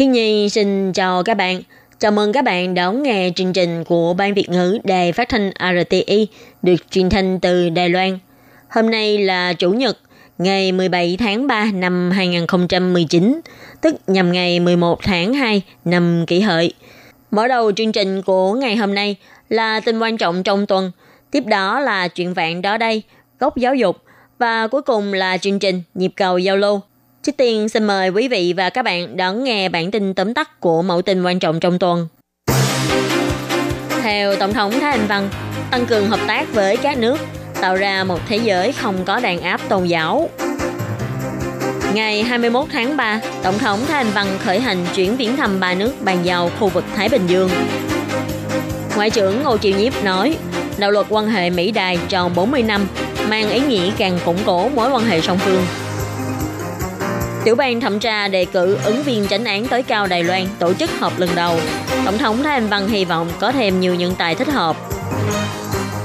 [0.00, 1.62] Thiên Nhi xin chào các bạn.
[1.98, 5.50] Chào mừng các bạn đón nghe chương trình của Ban Việt ngữ Đài Phát thanh
[5.60, 6.28] RTI
[6.62, 8.18] được truyền thanh từ Đài Loan.
[8.70, 9.98] Hôm nay là Chủ nhật,
[10.38, 13.40] ngày 17 tháng 3 năm 2019,
[13.80, 16.74] tức nhằm ngày 11 tháng 2 năm kỷ hợi.
[17.30, 19.16] Mở đầu chương trình của ngày hôm nay
[19.48, 20.90] là tin quan trọng trong tuần,
[21.30, 23.02] tiếp đó là chuyện vạn đó đây,
[23.40, 23.96] góc giáo dục
[24.38, 26.80] và cuối cùng là chương trình nhịp cầu giao lưu.
[27.22, 30.60] Trước tiên xin mời quý vị và các bạn đón nghe bản tin tóm tắt
[30.60, 32.08] của mẫu tin quan trọng trong tuần.
[34.02, 35.28] Theo Tổng thống Thái Anh Văn,
[35.70, 37.16] tăng cường hợp tác với các nước,
[37.60, 40.28] tạo ra một thế giới không có đàn áp tôn giáo.
[41.94, 45.74] Ngày 21 tháng 3, Tổng thống Thái Anh Văn khởi hành chuyến viếng thăm ba
[45.74, 47.50] nước bàn giao khu vực Thái Bình Dương.
[48.96, 50.36] Ngoại trưởng Ngô Triều Nhiếp nói,
[50.78, 52.86] đạo luật quan hệ Mỹ Đài tròn 40 năm
[53.28, 55.62] mang ý nghĩa càng củng cố mối quan hệ song phương.
[57.44, 60.74] Tiểu ban thẩm tra đề cử ứng viên tránh án tối cao Đài Loan tổ
[60.74, 61.60] chức họp lần đầu.
[62.04, 64.76] Tổng thống Thái Anh Văn hy vọng có thêm nhiều nhân tài thích hợp.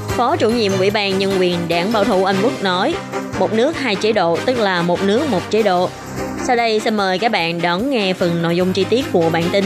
[0.08, 2.94] Phó chủ nhiệm Ủy ban Nhân quyền đảng bảo thủ Anh Quốc nói,
[3.38, 5.88] một nước hai chế độ tức là một nước một chế độ.
[6.44, 9.44] Sau đây xin mời các bạn đón nghe phần nội dung chi tiết của bản
[9.52, 9.64] tin.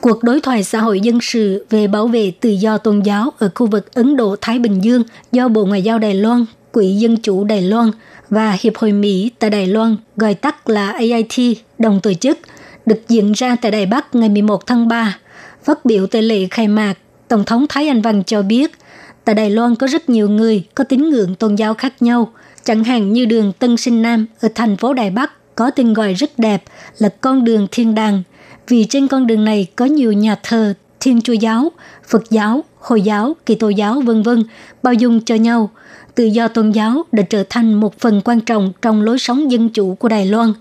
[0.00, 3.50] Cuộc đối thoại xã hội dân sự về bảo vệ tự do tôn giáo ở
[3.54, 7.44] khu vực Ấn Độ-Thái Bình Dương do Bộ Ngoại giao Đài Loan, Quỹ Dân chủ
[7.44, 7.90] Đài Loan
[8.30, 12.38] và Hiệp hội Mỹ tại Đài Loan, gọi tắt là AIT, đồng tổ chức,
[12.86, 15.18] được diễn ra tại Đài Bắc ngày 11 tháng 3.
[15.64, 16.94] Phát biểu tại lễ khai mạc,
[17.28, 18.72] Tổng thống Thái Anh Văn cho biết,
[19.24, 22.32] tại Đài Loan có rất nhiều người có tín ngưỡng tôn giáo khác nhau,
[22.64, 26.14] chẳng hạn như đường Tân Sinh Nam ở thành phố Đài Bắc có tên gọi
[26.14, 26.62] rất đẹp
[26.98, 28.22] là con đường thiên đàng,
[28.68, 31.72] vì trên con đường này có nhiều nhà thờ Thiên Chúa giáo,
[32.08, 34.44] Phật giáo, Hồi giáo, Kỳ Tô giáo vân vân
[34.82, 35.70] bao dung cho nhau.
[36.14, 39.68] Tự do tôn giáo đã trở thành một phần quan trọng trong lối sống dân
[39.68, 40.52] chủ của Đài Loan.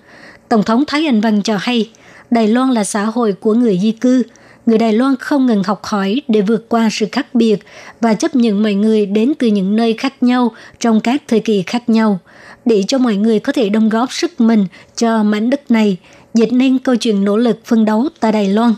[0.49, 1.89] Tổng thống Thái Anh Văn cho hay,
[2.29, 4.23] Đài Loan là xã hội của người di cư.
[4.65, 7.57] Người Đài Loan không ngừng học hỏi để vượt qua sự khác biệt
[8.01, 11.63] và chấp nhận mọi người đến từ những nơi khác nhau trong các thời kỳ
[11.67, 12.19] khác nhau,
[12.65, 15.97] để cho mọi người có thể đóng góp sức mình cho mảnh đất này,
[16.33, 18.73] dịch nên câu chuyện nỗ lực phân đấu tại Đài Loan.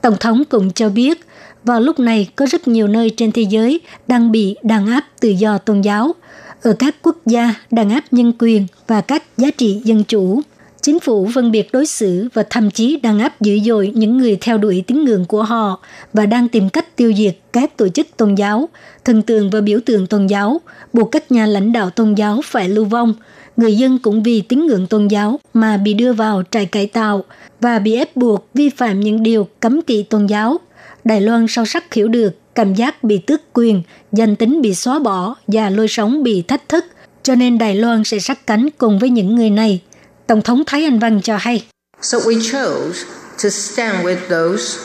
[0.00, 1.20] Tổng thống cũng cho biết,
[1.64, 5.28] vào lúc này có rất nhiều nơi trên thế giới đang bị đàn áp tự
[5.28, 6.14] do tôn giáo.
[6.62, 10.40] Ở các quốc gia đàn áp nhân quyền và các giá trị dân chủ.
[10.82, 14.38] Chính phủ phân biệt đối xử và thậm chí đàn áp dữ dội những người
[14.40, 15.80] theo đuổi tín ngưỡng của họ
[16.12, 18.68] và đang tìm cách tiêu diệt các tổ chức tôn giáo,
[19.04, 20.60] thần tượng và biểu tượng tôn giáo,
[20.92, 23.14] buộc các nhà lãnh đạo tôn giáo phải lưu vong.
[23.56, 27.24] Người dân cũng vì tín ngưỡng tôn giáo mà bị đưa vào trại cải tạo
[27.60, 30.58] và bị ép buộc vi phạm những điều cấm kỵ tôn giáo.
[31.04, 33.82] Đài Loan sâu sắc hiểu được cảm giác bị tước quyền,
[34.12, 36.84] danh tính bị xóa bỏ và lối sống bị thách thức,
[37.22, 39.80] cho nên Đài Loan sẽ sát cánh cùng với những người này.
[40.26, 41.66] Tổng thống Thái Anh Văn cho hay.
[42.02, 42.98] So we chose
[43.42, 44.78] to stand with those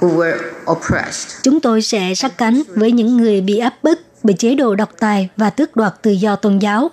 [0.00, 0.38] who were
[0.72, 1.42] oppressed.
[1.42, 4.90] Chúng tôi sẽ sát cánh với những người bị áp bức bởi chế độ độc
[4.98, 6.90] tài và tước đoạt tự do tôn giáo.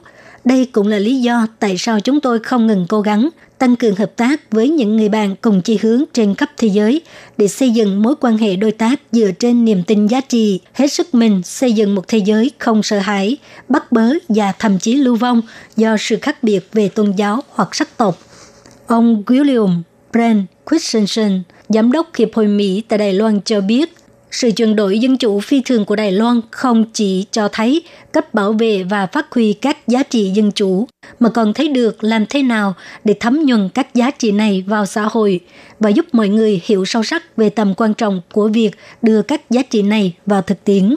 [0.50, 3.96] Đây cũng là lý do tại sao chúng tôi không ngừng cố gắng tăng cường
[3.96, 7.02] hợp tác với những người bạn cùng chi hướng trên khắp thế giới
[7.38, 10.88] để xây dựng mối quan hệ đối tác dựa trên niềm tin giá trị, hết
[10.88, 13.38] sức mình xây dựng một thế giới không sợ hãi,
[13.68, 15.42] bắt bớ và thậm chí lưu vong
[15.76, 18.18] do sự khác biệt về tôn giáo hoặc sắc tộc.
[18.88, 19.82] Ông William
[20.12, 23.94] Brent Christensen, giám đốc Hiệp hội Mỹ tại Đài Loan cho biết,
[24.32, 27.82] sự chuyển đổi dân chủ phi thường của Đài Loan không chỉ cho thấy
[28.14, 30.88] cách bảo vệ và phát huy các giá trị dân chủ,
[31.20, 32.74] mà còn thấy được làm thế nào
[33.04, 35.40] để thấm nhuần các giá trị này vào xã hội
[35.80, 38.72] và giúp mọi người hiểu sâu sắc về tầm quan trọng của việc
[39.02, 40.96] đưa các giá trị này vào thực tiễn.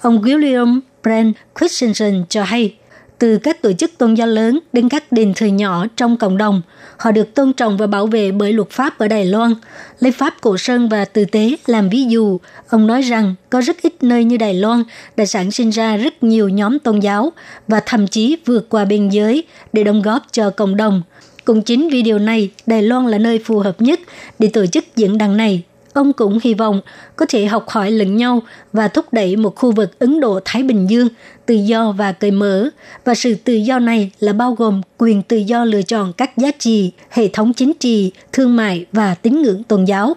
[0.00, 2.74] Ông William Brand Christensen cho hay,
[3.22, 6.62] từ các tổ chức tôn giáo lớn đến các đền thờ nhỏ trong cộng đồng.
[6.96, 9.54] Họ được tôn trọng và bảo vệ bởi luật pháp ở Đài Loan.
[9.98, 13.82] Lấy pháp cổ sơn và tử tế làm ví dụ, ông nói rằng có rất
[13.82, 14.82] ít nơi như Đài Loan
[15.16, 17.32] đã sản sinh ra rất nhiều nhóm tôn giáo
[17.68, 21.02] và thậm chí vượt qua biên giới để đóng góp cho cộng đồng.
[21.44, 24.00] Cũng chính vì điều này, Đài Loan là nơi phù hợp nhất
[24.38, 25.62] để tổ chức diễn đàn này.
[25.92, 26.80] Ông cũng hy vọng
[27.16, 28.42] có thể học hỏi lẫn nhau
[28.72, 31.08] và thúc đẩy một khu vực Ấn Độ-Thái Bình Dương
[31.46, 32.68] tự do và cởi mở,
[33.04, 36.50] và sự tự do này là bao gồm quyền tự do lựa chọn các giá
[36.58, 40.16] trị, hệ thống chính trị, thương mại và tín ngưỡng tôn giáo.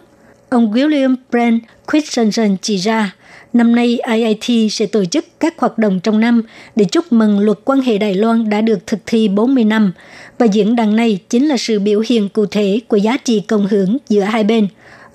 [0.50, 1.62] Ông William Brent
[1.92, 3.16] Christensen chỉ ra,
[3.54, 6.42] năm nay IIT sẽ tổ chức các hoạt động trong năm
[6.76, 9.92] để chúc mừng luật quan hệ Đài Loan đã được thực thi 40 năm,
[10.38, 13.68] và diễn đàn này chính là sự biểu hiện cụ thể của giá trị cộng
[13.68, 14.68] hưởng giữa hai bên.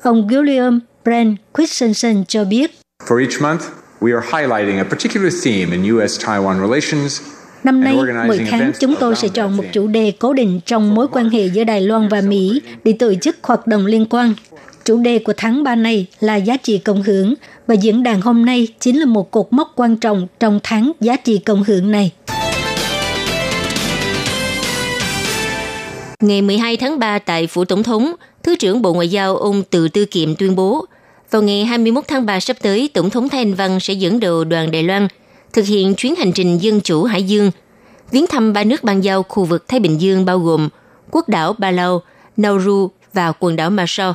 [0.02, 2.70] Ông William Brent Christensen cho biết.
[3.08, 3.62] For each month,
[4.00, 7.20] we are highlighting a particular theme in U.S.-Taiwan relations
[7.64, 11.08] Năm nay, mỗi tháng chúng tôi sẽ chọn một chủ đề cố định trong mối
[11.12, 14.34] quan hệ giữa Đài Loan và Mỹ để tổ chức hoạt động liên quan.
[14.84, 17.34] Chủ đề của tháng 3 này là giá trị cộng hưởng
[17.66, 21.16] và diễn đàn hôm nay chính là một cột mốc quan trọng trong tháng giá
[21.16, 22.12] trị cộng hưởng này.
[26.22, 29.88] Ngày 12 tháng 3 tại Phủ Tổng thống, Thứ trưởng Bộ Ngoại giao ông Từ
[29.88, 30.86] Tư Kiệm tuyên bố,
[31.30, 34.70] vào ngày 21 tháng 3 sắp tới, Tổng thống Thanh Văn sẽ dẫn đầu đoàn
[34.70, 35.08] Đài Loan
[35.52, 37.50] thực hiện chuyến hành trình dân chủ Hải Dương,
[38.10, 40.68] viếng thăm ba nước ban giao khu vực Thái Bình Dương bao gồm
[41.10, 42.02] quốc đảo Palau,
[42.36, 44.12] Nauru và quần đảo Marshall.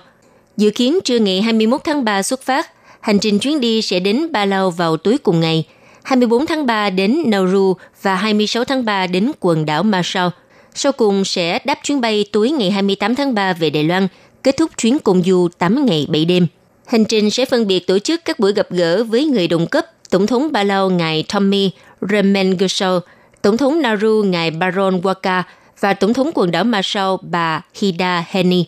[0.58, 4.28] Dự kiến trưa ngày 21 tháng 3 xuất phát, hành trình chuyến đi sẽ đến
[4.34, 5.68] Palau vào tối cùng ngày,
[6.04, 10.30] 24 tháng 3 đến Nauru và 26 tháng 3 đến quần đảo Marshall–
[10.76, 14.08] sau cùng sẽ đáp chuyến bay tối ngày 28 tháng 3 về Đài Loan,
[14.44, 16.48] kết thúc chuyến cùng du 8 ngày 7 đêm.
[16.86, 19.86] Hành trình sẽ phân biệt tổ chức các buổi gặp gỡ với người đồng cấp
[20.10, 23.00] Tổng thống Palau ngài Tommy Remengesau,
[23.42, 25.44] Tổng thống Nauru ngài Baron Waka
[25.80, 28.66] và Tổng thống quần đảo Marshall bà Hida Heni.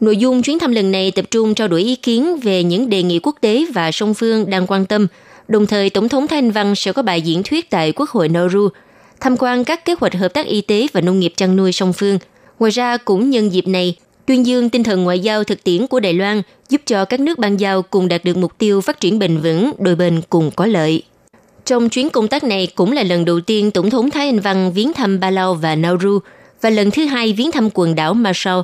[0.00, 3.02] Nội dung chuyến thăm lần này tập trung trao đổi ý kiến về những đề
[3.02, 5.06] nghị quốc tế và song phương đang quan tâm.
[5.48, 8.68] Đồng thời, Tổng thống Thanh Văn sẽ có bài diễn thuyết tại Quốc hội Nauru–
[9.20, 11.92] tham quan các kế hoạch hợp tác y tế và nông nghiệp chăn nuôi song
[11.92, 12.18] phương.
[12.58, 13.96] Ngoài ra, cũng nhân dịp này,
[14.26, 17.38] tuyên dương tinh thần ngoại giao thực tiễn của Đài Loan giúp cho các nước
[17.38, 20.66] ban giao cùng đạt được mục tiêu phát triển bền vững, đôi bên cùng có
[20.66, 21.02] lợi.
[21.64, 24.72] Trong chuyến công tác này cũng là lần đầu tiên Tổng thống Thái Anh Văn
[24.72, 26.18] viếng thăm Palau và Nauru
[26.60, 28.60] và lần thứ hai viếng thăm quần đảo Marshall.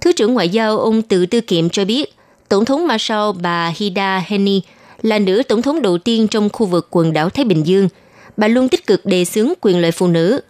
[0.00, 2.14] Thứ trưởng Ngoại giao ông Tự Tư Kiệm cho biết,
[2.48, 4.62] Tổng thống Marshall bà Hida Heni
[5.02, 7.88] là nữ tổng thống đầu tiên trong khu vực quần đảo Thái Bình Dương–
[8.36, 10.40] bà luôn tích cực đề xướng quyền lợi phụ nữ.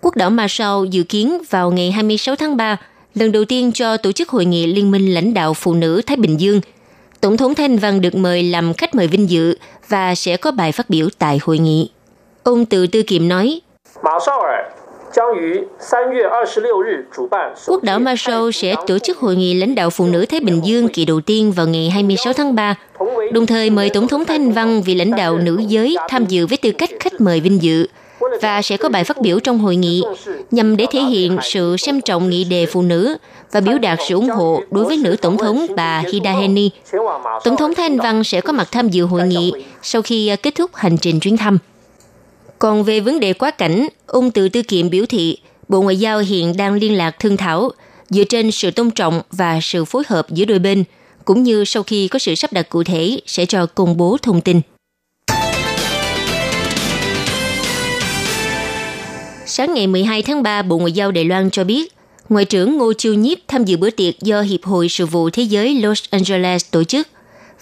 [0.00, 2.76] Quốc đảo Marshall dự kiến vào ngày 26 tháng 3,
[3.14, 6.16] lần đầu tiên cho tổ chức hội nghị Liên minh lãnh đạo phụ nữ Thái
[6.16, 6.60] Bình Dương.
[7.20, 9.56] Tổng thống Thanh Văn được mời làm khách mời vinh dự
[9.88, 11.90] và sẽ có bài phát biểu tại hội nghị.
[12.42, 13.60] Ông Từ Tư Kiệm nói,
[17.66, 20.88] Quốc đảo Marshall sẽ tổ chức hội nghị lãnh đạo phụ nữ Thái Bình Dương
[20.88, 22.74] kỳ đầu tiên vào ngày 26 tháng 3,
[23.32, 26.58] đồng thời mời Tổng thống Thanh Văn vị lãnh đạo nữ giới tham dự với
[26.58, 27.86] tư cách khách mời vinh dự
[28.42, 30.02] và sẽ có bài phát biểu trong hội nghị
[30.50, 33.16] nhằm để thể hiện sự xem trọng nghị đề phụ nữ
[33.52, 36.70] và biểu đạt sự ủng hộ đối với nữ tổng thống bà Hidaheni.
[37.44, 39.52] Tổng thống Thanh Văn sẽ có mặt tham dự hội nghị
[39.82, 41.58] sau khi à, kết thúc hành trình chuyến thăm.
[42.58, 45.38] Còn về vấn đề quá cảnh, ông Từ Tư Kiệm biểu thị
[45.68, 47.70] Bộ Ngoại giao hiện đang liên lạc thương thảo
[48.10, 50.84] dựa trên sự tôn trọng và sự phối hợp giữa đôi bên,
[51.24, 54.40] cũng như sau khi có sự sắp đặt cụ thể sẽ cho công bố thông
[54.40, 54.60] tin.
[59.46, 61.92] Sáng ngày 12 tháng 3, Bộ Ngoại giao Đài Loan cho biết,
[62.28, 65.42] Ngoại trưởng Ngô Chiêu Nhiếp tham dự bữa tiệc do Hiệp hội Sự vụ Thế
[65.42, 67.08] giới Los Angeles tổ chức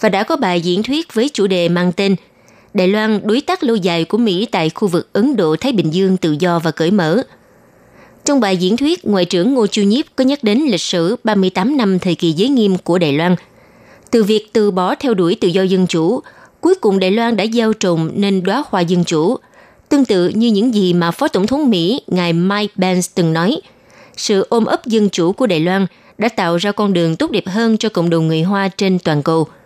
[0.01, 2.17] và đã có bài diễn thuyết với chủ đề mang tên–
[2.75, 6.17] Đài Loan đối tác lâu dài của Mỹ tại khu vực Ấn Độ-Thái Bình Dương
[6.17, 7.23] tự do và cởi mở.
[8.25, 11.77] Trong bài diễn thuyết, Ngoại trưởng Ngô Chiêu Nhiếp có nhắc đến lịch sử 38
[11.77, 13.37] năm thời kỳ giới nghiêm của Đài Loan.
[14.11, 16.21] Từ việc từ bỏ theo đuổi tự do dân chủ,
[16.61, 19.37] cuối cùng Đài Loan đã gieo trồng nên đóa hoa dân chủ.
[19.89, 23.61] Tương tự như những gì mà Phó Tổng thống Mỹ, ngài Mike Pence từng nói,
[24.17, 25.87] sự ôm ấp dân chủ của Đài Loan
[26.19, 29.23] đã tạo ra con đường tốt đẹp hơn cho cộng đồng người Hoa trên toàn
[29.23, 29.49] cầu–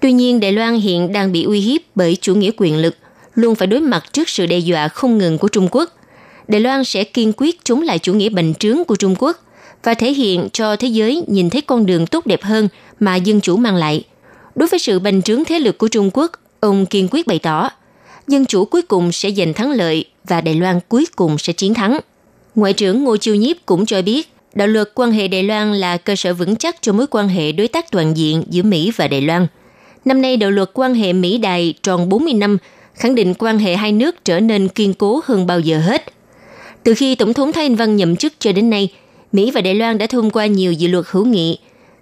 [0.00, 2.96] Tuy nhiên, Đài Loan hiện đang bị uy hiếp bởi chủ nghĩa quyền lực,
[3.34, 5.90] luôn phải đối mặt trước sự đe dọa không ngừng của Trung Quốc.
[6.48, 9.36] Đài Loan sẽ kiên quyết chống lại chủ nghĩa bành trướng của Trung Quốc
[9.82, 12.68] và thể hiện cho thế giới nhìn thấy con đường tốt đẹp hơn
[13.00, 14.04] mà dân chủ mang lại.
[14.54, 17.70] Đối với sự bành trướng thế lực của Trung Quốc, ông kiên quyết bày tỏ,
[18.28, 21.74] dân chủ cuối cùng sẽ giành thắng lợi và Đài Loan cuối cùng sẽ chiến
[21.74, 21.98] thắng.
[22.54, 25.96] Ngoại trưởng Ngô Chiêu Nhiếp cũng cho biết, đạo luật quan hệ Đài Loan là
[25.96, 29.08] cơ sở vững chắc cho mối quan hệ đối tác toàn diện giữa Mỹ và
[29.08, 29.46] Đài Loan–
[30.06, 32.58] Năm nay, đạo luật quan hệ Mỹ-Đài tròn 40 năm,
[32.94, 36.04] khẳng định quan hệ hai nước trở nên kiên cố hơn bao giờ hết.
[36.82, 38.88] Từ khi Tổng thống Thái Anh Văn nhậm chức cho đến nay,
[39.32, 41.58] Mỹ và Đài Loan đã thông qua nhiều dự luật hữu nghị.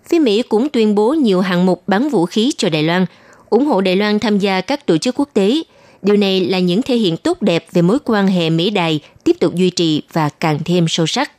[0.08, 3.06] Phía Mỹ cũng tuyên bố nhiều hạng mục bán vũ khí cho Đài Loan,
[3.50, 5.62] ủng hộ Đài Loan tham gia các tổ chức quốc tế.
[6.02, 9.54] Điều này là những thể hiện tốt đẹp về mối quan hệ Mỹ-Đài tiếp tục
[9.54, 11.30] duy trì và càng thêm sâu sắc.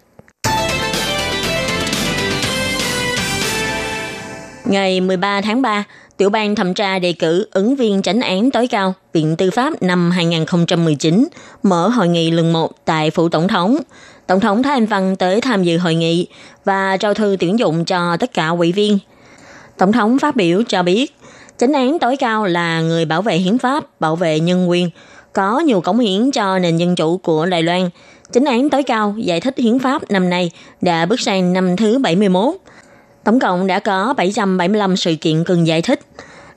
[4.66, 5.84] Ngày 13 tháng 3,
[6.18, 9.82] tiểu ban thẩm tra đề cử ứng viên tránh án tối cao Viện Tư pháp
[9.82, 11.28] năm 2019
[11.64, 13.78] mở hội nghị lần 1 tại Phủ Tổng thống.
[14.28, 16.28] Tổng thống Thái Anh Văn tới tham dự hội nghị
[16.66, 19.00] và trao thư tuyển dụng cho tất cả ủy viên.
[19.78, 21.16] Tổng thống phát biểu cho biết,
[21.58, 24.90] chánh án tối cao là người bảo vệ hiến pháp, bảo vệ nhân quyền,
[25.34, 27.90] có nhiều cống hiến cho nền dân chủ của Đài Loan.
[28.32, 30.52] Chánh án tối cao giải thích hiến pháp năm nay
[30.82, 32.56] đã bước sang năm thứ 71.
[33.24, 36.00] Tổng cộng đã có 775 sự kiện cần giải thích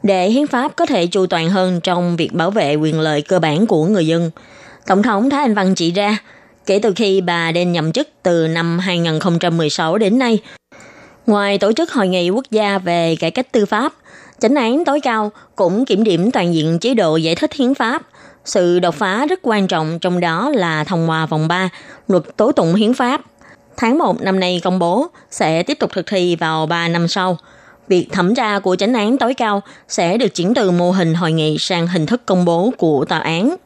[0.02, 3.38] để hiến pháp có thể chu toàn hơn trong việc bảo vệ quyền lợi cơ
[3.38, 4.30] bản của người dân.
[4.86, 6.18] Tổng thống Thái Anh Văn chỉ ra,
[6.68, 10.38] kể từ khi bà đến nhậm chức từ năm 2016 đến nay,
[11.26, 13.92] ngoài tổ chức hội nghị quốc gia về cải cách tư pháp,
[14.38, 18.02] chánh án tối cao cũng kiểm điểm toàn diện chế độ giải thích hiến pháp.
[18.44, 21.68] Sự đột phá rất quan trọng trong đó là thông qua vòng 3,
[22.08, 23.20] luật tố tụng hiến pháp.
[23.76, 27.38] Tháng 1 năm nay công bố sẽ tiếp tục thực thi vào 3 năm sau.
[27.88, 31.32] Việc thẩm tra của chánh án tối cao sẽ được chuyển từ mô hình hội
[31.32, 33.56] nghị sang hình thức công bố của tòa án.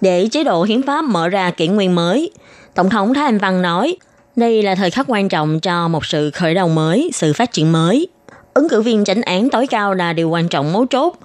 [0.00, 2.30] Để chế độ hiến pháp mở ra kỷ nguyên mới,
[2.74, 3.96] Tổng thống Thái Anh Văn nói,
[4.36, 7.72] đây là thời khắc quan trọng cho một sự khởi đầu mới, sự phát triển
[7.72, 8.08] mới.
[8.54, 11.18] Ứng cử viên chánh án tối cao là điều quan trọng mấu chốt.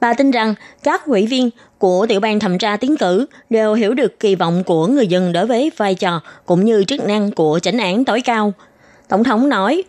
[0.00, 3.94] Bà tin rằng các ủy viên của tiểu ban thẩm tra tiến cử đều hiểu
[3.94, 7.58] được kỳ vọng của người dân đối với vai trò cũng như chức năng của
[7.62, 8.52] chánh án tối cao.
[9.08, 9.82] Tổng thống nói,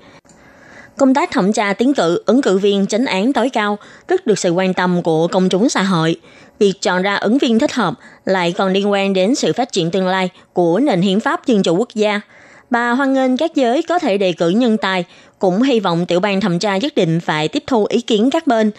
[0.97, 4.39] công tác thẩm tra tiến cử ứng cử viên chánh án tối cao rất được
[4.39, 6.15] sự quan tâm của công chúng xã hội.
[6.59, 7.93] Việc chọn ra ứng viên thích hợp
[8.25, 11.63] lại còn liên quan đến sự phát triển tương lai của nền hiến pháp dân
[11.63, 12.21] chủ quốc gia.
[12.69, 15.05] Bà hoan nghênh các giới có thể đề cử nhân tài,
[15.39, 18.47] cũng hy vọng tiểu ban thẩm tra nhất định phải tiếp thu ý kiến các
[18.47, 18.71] bên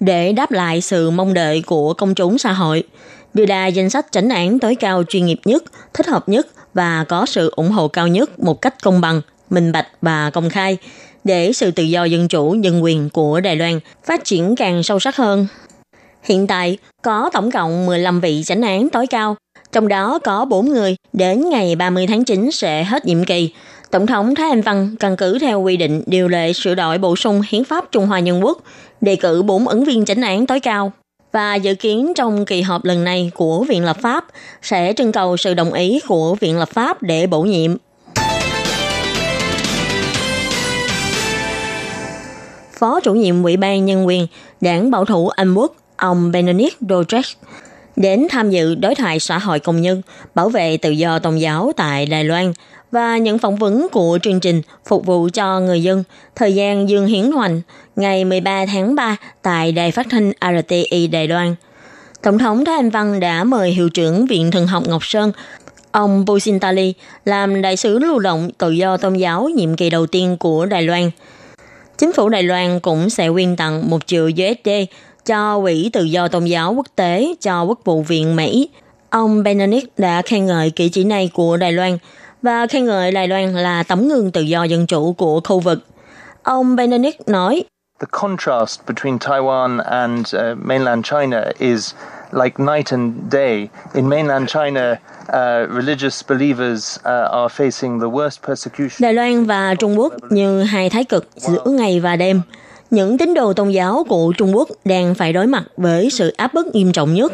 [0.00, 2.82] để đáp lại sự mong đợi của công chúng xã hội,
[3.34, 5.64] đưa ra danh sách chánh án tối cao chuyên nghiệp nhất,
[5.94, 9.72] thích hợp nhất và có sự ủng hộ cao nhất một cách công bằng, minh
[9.72, 10.78] bạch và công khai
[11.24, 14.98] để sự tự do dân chủ, nhân quyền của Đài Loan phát triển càng sâu
[14.98, 15.46] sắc hơn.
[16.22, 19.36] Hiện tại, có tổng cộng 15 vị chánh án tối cao,
[19.72, 23.52] trong đó có 4 người đến ngày 30 tháng 9 sẽ hết nhiệm kỳ.
[23.90, 27.16] Tổng thống Thái Anh Văn căn cứ theo quy định điều lệ sửa đổi bổ
[27.16, 28.58] sung hiến pháp Trung Hoa Nhân Quốc,
[29.00, 30.92] đề cử 4 ứng viên chánh án tối cao.
[31.32, 34.24] Và dự kiến trong kỳ họp lần này của Viện Lập pháp
[34.62, 37.76] sẽ trưng cầu sự đồng ý của Viện Lập pháp để bổ nhiệm.
[42.82, 44.26] Phó chủ nhiệm Ủy ban Nhân quyền,
[44.60, 47.24] đảng bảo thủ Anh Quốc, ông Benedict Dodrek,
[47.96, 50.02] đến tham dự đối thoại xã hội công nhân
[50.34, 52.52] bảo vệ tự do tôn giáo tại Đài Loan
[52.90, 57.06] và những phỏng vấn của chương trình phục vụ cho người dân thời gian Dương
[57.06, 57.60] Hiến Hoành
[57.96, 61.54] ngày 13 tháng 3 tại Đài Phát thanh RTI Đài Loan.
[62.22, 65.32] Tổng thống Thái Anh Văn đã mời hiệu trưởng Viện Thần học Ngọc Sơn
[65.92, 70.36] ông Busintali làm đại sứ lưu động tự do tôn giáo nhiệm kỳ đầu tiên
[70.36, 71.10] của Đài Loan.
[71.98, 74.68] Chính phủ Đài Loan cũng sẽ quyên tặng một triệu USD
[75.26, 78.68] cho Quỹ Tự do Tôn giáo Quốc tế cho Quốc vụ viện Mỹ.
[79.10, 81.98] Ông Benedict đã khen ngợi kỹ chỉ này của Đài Loan
[82.42, 85.78] và khen ngợi Đài Loan là tấm gương tự do dân chủ của khu vực.
[86.42, 87.64] Ông Benedict nói,
[88.00, 91.94] The contrast between Taiwan and uh, mainland China is
[92.32, 93.68] like night and day.
[93.94, 94.98] In mainland China,
[95.28, 98.96] uh, religious believers uh, are facing the worst persecution.
[98.98, 102.42] Đài Loan và Trung Quốc như hai thái cực giữa ngày và đêm.
[102.90, 106.54] Những tín đồ tôn giáo của Trung Quốc đang phải đối mặt với sự áp
[106.54, 107.32] bức nghiêm trọng nhất,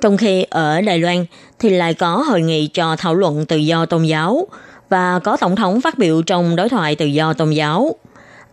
[0.00, 1.24] trong khi ở Đài Loan
[1.58, 4.46] thì lại có hội nghị cho thảo luận tự do tôn giáo
[4.88, 7.94] và có tổng thống phát biểu trong đối thoại tự do tôn giáo.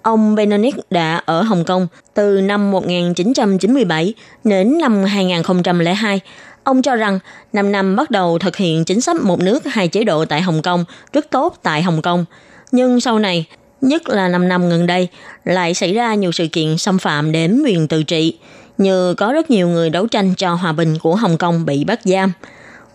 [0.06, 6.20] Ông Benonic đã ở Hồng Kông từ năm 1997 đến năm 2002.
[6.64, 7.20] Ông cho rằng
[7.54, 10.62] 5 năm bắt đầu thực hiện chính sách một nước hai chế độ tại Hồng
[10.62, 12.26] Kông rất tốt tại Hồng Kông.
[12.72, 13.46] Nhưng sau này,
[13.82, 15.08] nhất là 5 năm gần đây,
[15.44, 18.38] lại xảy ra nhiều sự kiện xâm phạm đến quyền tự trị,
[18.78, 22.00] như có rất nhiều người đấu tranh cho hòa bình của Hồng Kông bị bắt
[22.04, 22.32] giam,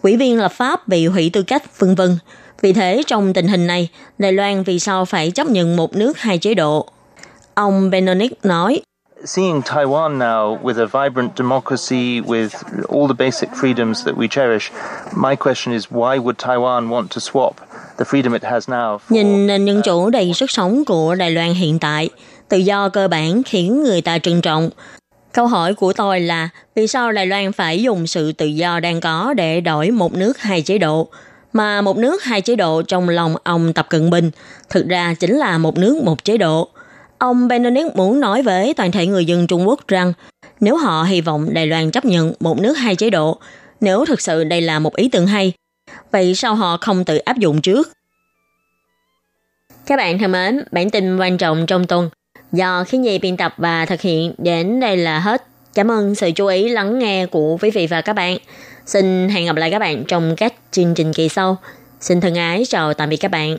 [0.03, 2.19] quỹ viên lập pháp bị hủy tư cách, vân vân.
[2.63, 3.89] Vì thế, trong tình hình này,
[4.19, 6.89] Đài Loan vì sao phải chấp nhận một nước hai chế độ?
[7.55, 8.81] Ông Benedict nói,
[9.25, 12.49] Seeing Taiwan now with a vibrant democracy with
[12.89, 14.71] all the basic freedoms that we cherish,
[15.17, 17.53] my question is why would Taiwan want to swap
[17.99, 18.99] the freedom it has now?
[18.99, 22.09] For, Nhìn nền dân chủ đầy sức sống của Đài Loan hiện tại,
[22.49, 24.71] tự do cơ bản khiến người ta trân trọng.
[25.33, 29.01] Câu hỏi của tôi là vì sao Đài Loan phải dùng sự tự do đang
[29.01, 31.09] có để đổi một nước hai chế độ?
[31.53, 34.31] Mà một nước hai chế độ trong lòng ông Tập Cận Bình
[34.69, 36.69] thực ra chính là một nước một chế độ.
[37.21, 40.13] Ông Benedict muốn nói với toàn thể người dân Trung Quốc rằng
[40.61, 43.39] nếu họ hy vọng Đài Loan chấp nhận một nước hai chế độ,
[43.81, 45.53] nếu thực sự đây là một ý tưởng hay,
[46.11, 47.93] vậy sao họ không tự áp dụng trước?
[49.87, 52.11] Các bạn thân mến, bản tin quan trọng trong tuần
[52.53, 55.45] Do khi nhi biên tập và thực hiện đến đây là hết.
[55.75, 58.39] Cảm ơn sự chú ý lắng nghe của quý vị và các bạn.
[58.87, 61.57] Xin hẹn gặp lại các bạn trong các chương trình kỳ sau.
[62.01, 63.59] Xin thân ái chào tạm biệt các bạn.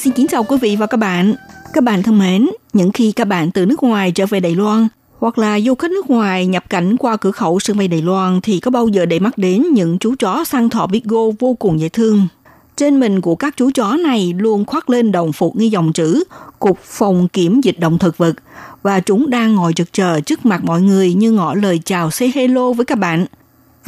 [0.00, 1.34] Xin kính chào quý vị và các bạn.
[1.72, 4.88] Các bạn thân mến, những khi các bạn từ nước ngoài trở về Đài Loan
[5.18, 8.40] hoặc là du khách nước ngoài nhập cảnh qua cửa khẩu sân bay Đài Loan
[8.40, 11.80] thì có bao giờ để mắt đến những chú chó săn thọ Bigo vô cùng
[11.80, 12.28] dễ thương.
[12.76, 16.24] Trên mình của các chú chó này luôn khoác lên đồng phục nghi dòng chữ
[16.58, 18.34] Cục Phòng Kiểm Dịch Động Thực vật
[18.82, 22.32] và chúng đang ngồi trực chờ trước mặt mọi người như ngỏ lời chào say
[22.34, 23.26] hello với các bạn.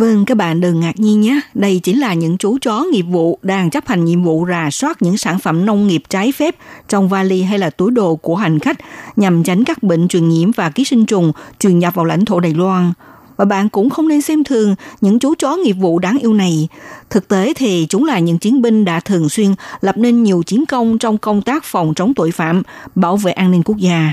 [0.00, 1.40] Vâng, các bạn đừng ngạc nhiên nhé.
[1.54, 5.02] Đây chính là những chú chó nghiệp vụ đang chấp hành nhiệm vụ rà soát
[5.02, 6.57] những sản phẩm nông nghiệp trái phép
[6.88, 8.78] trong vali hay là túi đồ của hành khách
[9.16, 12.40] nhằm tránh các bệnh truyền nhiễm và ký sinh trùng truyền nhập vào lãnh thổ
[12.40, 12.92] Đài Loan.
[13.37, 16.69] Và bạn cũng không nên xem thường những chú chó nghiệp vụ đáng yêu này.
[17.11, 20.66] Thực tế thì chúng là những chiến binh đã thường xuyên lập nên nhiều chiến
[20.66, 22.62] công trong công tác phòng chống tội phạm,
[22.95, 24.12] bảo vệ an ninh quốc gia.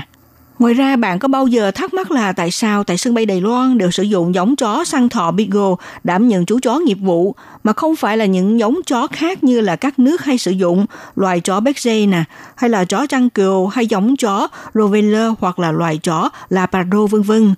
[0.58, 3.40] Ngoài ra, bạn có bao giờ thắc mắc là tại sao tại sân bay Đài
[3.40, 7.34] Loan đều sử dụng giống chó săn thọ Beagle đảm nhận chú chó nghiệp vụ
[7.64, 10.86] mà không phải là những giống chó khác như là các nước hay sử dụng
[11.16, 12.24] loài chó Berger nè,
[12.56, 17.22] hay là chó trăng cừu hay giống chó Rottweiler hoặc là loài chó Labrador vân
[17.22, 17.54] vân.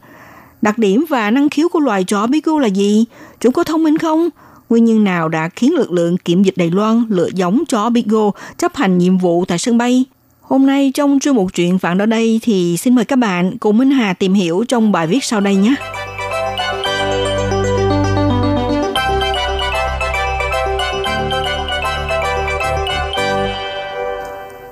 [0.63, 3.05] Đặc điểm và năng khiếu của loài chó Beagle là gì?
[3.41, 4.29] Chúng có thông minh không?
[4.69, 8.31] Nguyên nhân nào đã khiến lực lượng kiểm dịch Đài Loan lựa giống chó Beagle
[8.59, 10.05] chấp hành nhiệm vụ tại sân bay?
[10.51, 13.79] Hôm nay trong chuyên mục chuyện vạn đó đây thì xin mời các bạn cùng
[13.79, 15.75] Minh Hà tìm hiểu trong bài viết sau đây nhé.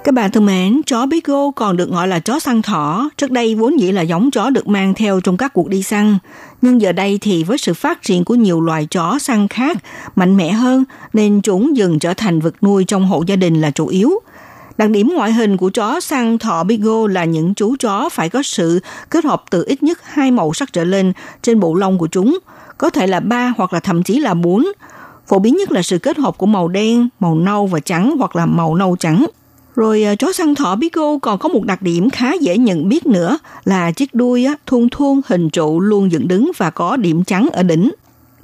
[0.04, 3.10] Các bạn thân mến, chó Beagle còn được gọi là chó săn thỏ.
[3.16, 6.18] Trước đây vốn dĩ là giống chó được mang theo trong các cuộc đi săn.
[6.62, 9.76] Nhưng giờ đây thì với sự phát triển của nhiều loài chó săn khác
[10.16, 13.70] mạnh mẽ hơn nên chúng dần trở thành vật nuôi trong hộ gia đình là
[13.70, 14.10] chủ yếu.
[14.78, 18.42] Đặc điểm ngoại hình của chó săn thọ Bigo là những chú chó phải có
[18.42, 21.12] sự kết hợp từ ít nhất hai màu sắc trở lên
[21.42, 22.38] trên bộ lông của chúng,
[22.78, 24.66] có thể là ba hoặc là thậm chí là bốn.
[25.28, 28.36] Phổ biến nhất là sự kết hợp của màu đen, màu nâu và trắng hoặc
[28.36, 29.26] là màu nâu trắng.
[29.76, 33.06] Rồi à, chó săn thỏ Bigo còn có một đặc điểm khá dễ nhận biết
[33.06, 37.48] nữa là chiếc đuôi thun thun hình trụ luôn dựng đứng và có điểm trắng
[37.52, 37.90] ở đỉnh.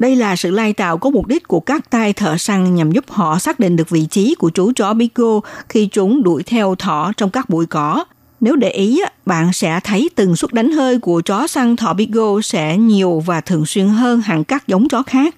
[0.04, 3.04] Đây là sự lai tạo có mục đích của các tay thợ săn nhằm giúp
[3.08, 7.12] họ xác định được vị trí của chú chó Bigo khi chúng đuổi theo thỏ
[7.16, 8.04] trong các bụi cỏ.
[8.40, 12.40] Nếu để ý, bạn sẽ thấy từng suất đánh hơi của chó săn thỏ Bigo
[12.42, 15.34] sẽ nhiều và thường xuyên hơn hẳn các giống chó khác.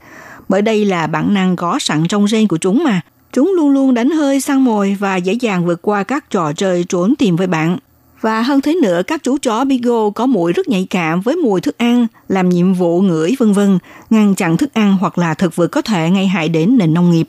[0.49, 3.01] Bởi đây là bản năng có sẵn trong gen của chúng mà.
[3.33, 6.85] Chúng luôn luôn đánh hơi săn mồi và dễ dàng vượt qua các trò chơi
[6.85, 7.79] trốn tìm với bạn.
[8.21, 11.61] Và hơn thế nữa, các chú chó Beagle có mũi rất nhạy cảm với mùi
[11.61, 13.79] thức ăn, làm nhiệm vụ ngửi vân vân,
[14.11, 17.11] ngăn chặn thức ăn hoặc là thực vật có thể gây hại đến nền nông
[17.11, 17.29] nghiệp.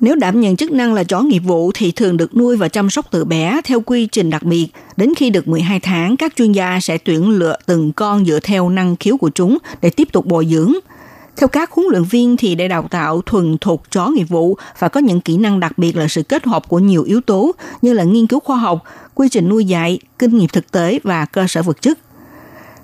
[0.00, 2.90] Nếu đảm nhận chức năng là chó nghiệp vụ thì thường được nuôi và chăm
[2.90, 4.68] sóc từ bé theo quy trình đặc biệt.
[4.96, 8.68] Đến khi được 12 tháng, các chuyên gia sẽ tuyển lựa từng con dựa theo
[8.68, 10.72] năng khiếu của chúng để tiếp tục bồi dưỡng.
[11.38, 14.90] Theo các huấn luyện viên thì để đào tạo thuần thục chó nghiệp vụ phải
[14.90, 17.92] có những kỹ năng đặc biệt là sự kết hợp của nhiều yếu tố như
[17.92, 18.82] là nghiên cứu khoa học,
[19.14, 21.98] quy trình nuôi dạy, kinh nghiệm thực tế và cơ sở vật chất.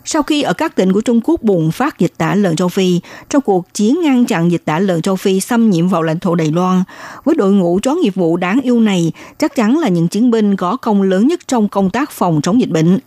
[0.05, 3.01] Sau khi ở các tỉnh của Trung Quốc bùng phát dịch tả lợn châu Phi,
[3.29, 6.35] trong cuộc chiến ngăn chặn dịch tả lợn châu Phi xâm nhiễm vào lãnh thổ
[6.35, 6.83] Đài Loan,
[7.25, 10.57] với đội ngũ chó nghiệp vụ đáng yêu này chắc chắn là những chiến binh
[10.57, 12.99] có công lớn nhất trong công tác phòng chống dịch bệnh.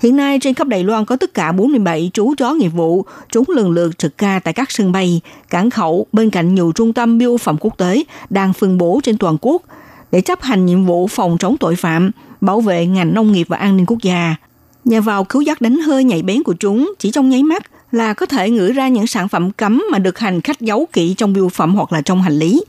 [0.00, 3.44] Hiện nay trên khắp Đài Loan có tất cả 47 chú chó nghiệp vụ, chúng
[3.48, 7.18] lần lượt trực ca tại các sân bay, cảng khẩu bên cạnh nhiều trung tâm
[7.18, 9.62] biêu phẩm quốc tế đang phân bố trên toàn quốc
[10.12, 12.10] để chấp hành nhiệm vụ phòng chống tội phạm,
[12.40, 14.34] bảo vệ ngành nông nghiệp và an ninh quốc gia.
[14.84, 18.14] Nhờ vào cứu giác đánh hơi nhạy bén của chúng, chỉ trong nháy mắt, là
[18.14, 21.32] có thể ngửi ra những sản phẩm cấm mà được hành khách giấu kỹ trong
[21.32, 22.64] biêu phẩm hoặc là trong hành lý.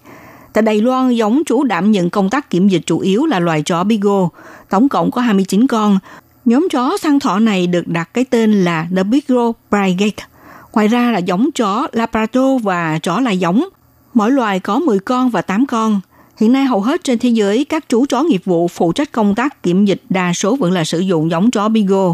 [0.53, 3.61] Tại Đài Loan, giống chú đảm nhận công tác kiểm dịch chủ yếu là loài
[3.61, 4.27] chó Beagle.
[4.69, 5.99] Tổng cộng có 29 con.
[6.45, 10.25] Nhóm chó săn thỏ này được đặt cái tên là The Beagle Brigade.
[10.73, 13.65] Ngoài ra là giống chó Labrador và chó lai giống.
[14.13, 16.01] Mỗi loài có 10 con và 8 con.
[16.39, 19.35] Hiện nay hầu hết trên thế giới, các chú chó nghiệp vụ phụ trách công
[19.35, 22.13] tác kiểm dịch đa số vẫn là sử dụng giống chó Beagle.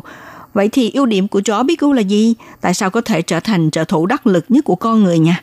[0.53, 2.35] Vậy thì ưu điểm của chó Beagle là gì?
[2.61, 5.41] Tại sao có thể trở thành trợ thủ đắc lực nhất của con người nha?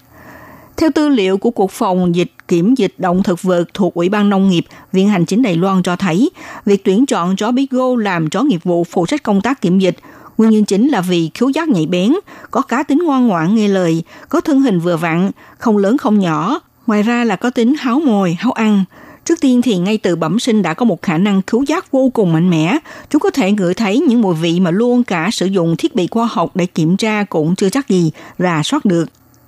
[0.76, 4.28] Theo tư liệu của Cục Phòng Dịch Kiểm dịch Động thực vật thuộc Ủy ban
[4.28, 6.30] Nông nghiệp, Viện Hành chính Đài Loan cho thấy,
[6.66, 9.96] việc tuyển chọn chó Beagle làm chó nghiệp vụ phụ trách công tác kiểm dịch
[10.38, 12.12] Nguyên nhân chính là vì khiếu giác nhạy bén,
[12.50, 16.18] có cá tính ngoan ngoãn nghe lời, có thân hình vừa vặn, không lớn không
[16.18, 16.60] nhỏ.
[16.86, 18.84] Ngoài ra là có tính háo mồi, háo ăn.
[19.24, 22.10] Trước tiên thì ngay từ bẩm sinh đã có một khả năng cứu giác vô
[22.14, 22.78] cùng mạnh mẽ.
[23.10, 26.08] Chúng có thể ngửi thấy những mùi vị mà luôn cả sử dụng thiết bị
[26.10, 29.04] khoa học để kiểm tra cũng chưa chắc gì rà soát được.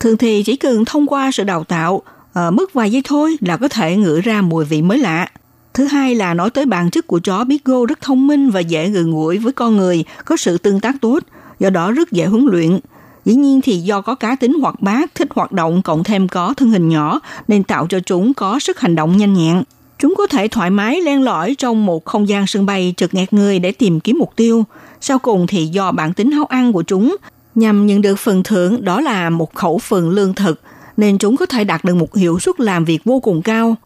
[0.06, 3.36] Thường thì chỉ cần thông qua sự đào tạo, ờ, ở mức vài giây thôi
[3.40, 5.28] là có thể ngửi ra mùi vị mới lạ.
[5.74, 8.88] Thứ hai là nói tới bản chất của chó Beagle rất thông minh và dễ
[8.88, 11.18] gần gũi với con người, có sự tương tác tốt,
[11.60, 12.78] do đó rất dễ huấn luyện.
[13.24, 16.54] Dĩ nhiên thì do có cá tính hoạt bát, thích hoạt động cộng thêm có
[16.56, 19.62] thân hình nhỏ nên tạo cho chúng có sức hành động nhanh nhẹn.
[19.98, 23.32] Chúng có thể thoải mái len lỏi trong một không gian sân bay trực nghẹt
[23.32, 24.64] người để tìm kiếm mục tiêu.
[25.00, 27.16] Sau cùng thì do bản tính háo ăn của chúng,
[27.56, 30.60] nhằm nhận được phần thưởng đó là một khẩu phần lương thực,
[30.96, 33.76] nên chúng có thể đạt được một hiệu suất làm việc vô cùng cao.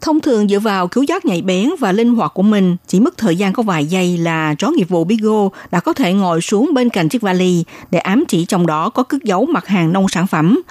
[0.00, 3.16] Thông thường dựa vào cứu giác nhạy bén và linh hoạt của mình, chỉ mất
[3.16, 6.70] thời gian có vài giây là chó nghiệp vụ Bigo đã có thể ngồi xuống
[6.74, 10.08] bên cạnh chiếc vali để ám chỉ trong đó có cất giấu mặt hàng nông
[10.08, 10.62] sản phẩm.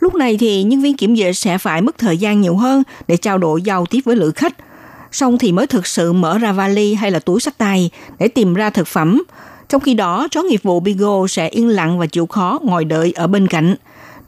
[0.00, 3.16] Lúc này thì nhân viên kiểm dịch sẽ phải mất thời gian nhiều hơn để
[3.16, 4.54] trao đổi giao tiếp với lữ khách.
[5.12, 8.54] Xong thì mới thực sự mở ra vali hay là túi sách tay để tìm
[8.54, 9.22] ra thực phẩm.
[9.68, 13.12] Trong khi đó, chó nghiệp vụ Bigo sẽ yên lặng và chịu khó ngồi đợi
[13.16, 13.74] ở bên cạnh.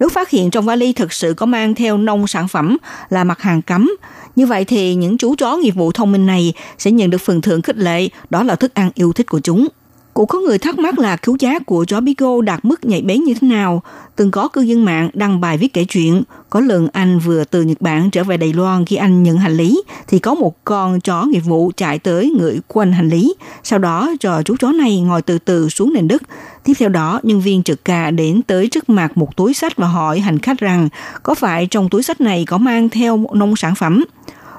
[0.00, 2.76] Nếu phát hiện trong vali thực sự có mang theo nông sản phẩm
[3.10, 3.90] là mặt hàng cấm,
[4.36, 7.40] như vậy thì những chú chó nghiệp vụ thông minh này sẽ nhận được phần
[7.40, 9.68] thưởng khích lệ, đó là thức ăn yêu thích của chúng.
[10.14, 13.24] Cũng có người thắc mắc là cứu giá của chó Bigo đạt mức nhạy bén
[13.24, 13.82] như thế nào.
[14.16, 16.22] Từng có cư dân mạng đăng bài viết kể chuyện.
[16.50, 19.56] Có lần anh vừa từ Nhật Bản trở về Đài Loan khi anh nhận hành
[19.56, 23.34] lý, thì có một con chó nghiệp vụ chạy tới ngửi quanh hành lý.
[23.62, 26.22] Sau đó cho chú chó này ngồi từ từ xuống nền đất.
[26.64, 29.86] Tiếp theo đó, nhân viên trực ca đến tới trước mặt một túi sách và
[29.86, 30.88] hỏi hành khách rằng
[31.22, 34.04] có phải trong túi sách này có mang theo nông sản phẩm.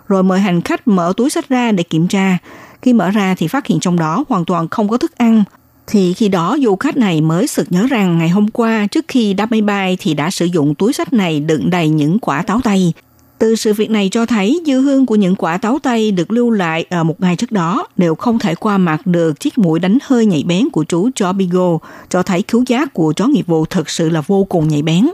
[0.07, 2.37] Rồi mời hành khách mở túi sách ra để kiểm tra.
[2.81, 5.43] Khi mở ra thì phát hiện trong đó hoàn toàn không có thức ăn.
[5.87, 9.33] Thì khi đó du khách này mới sực nhớ rằng ngày hôm qua trước khi
[9.33, 12.61] đáp máy bay thì đã sử dụng túi sách này đựng đầy những quả táo
[12.63, 12.93] tây.
[13.41, 16.49] Từ sự việc này cho thấy dư hương của những quả táo tây được lưu
[16.51, 19.97] lại ở một ngày trước đó đều không thể qua mặt được chiếc mũi đánh
[20.03, 21.77] hơi nhạy bén của chú chó Bigo,
[22.09, 25.07] cho thấy cứu giác của chó nghiệp vụ thật sự là vô cùng nhạy bén.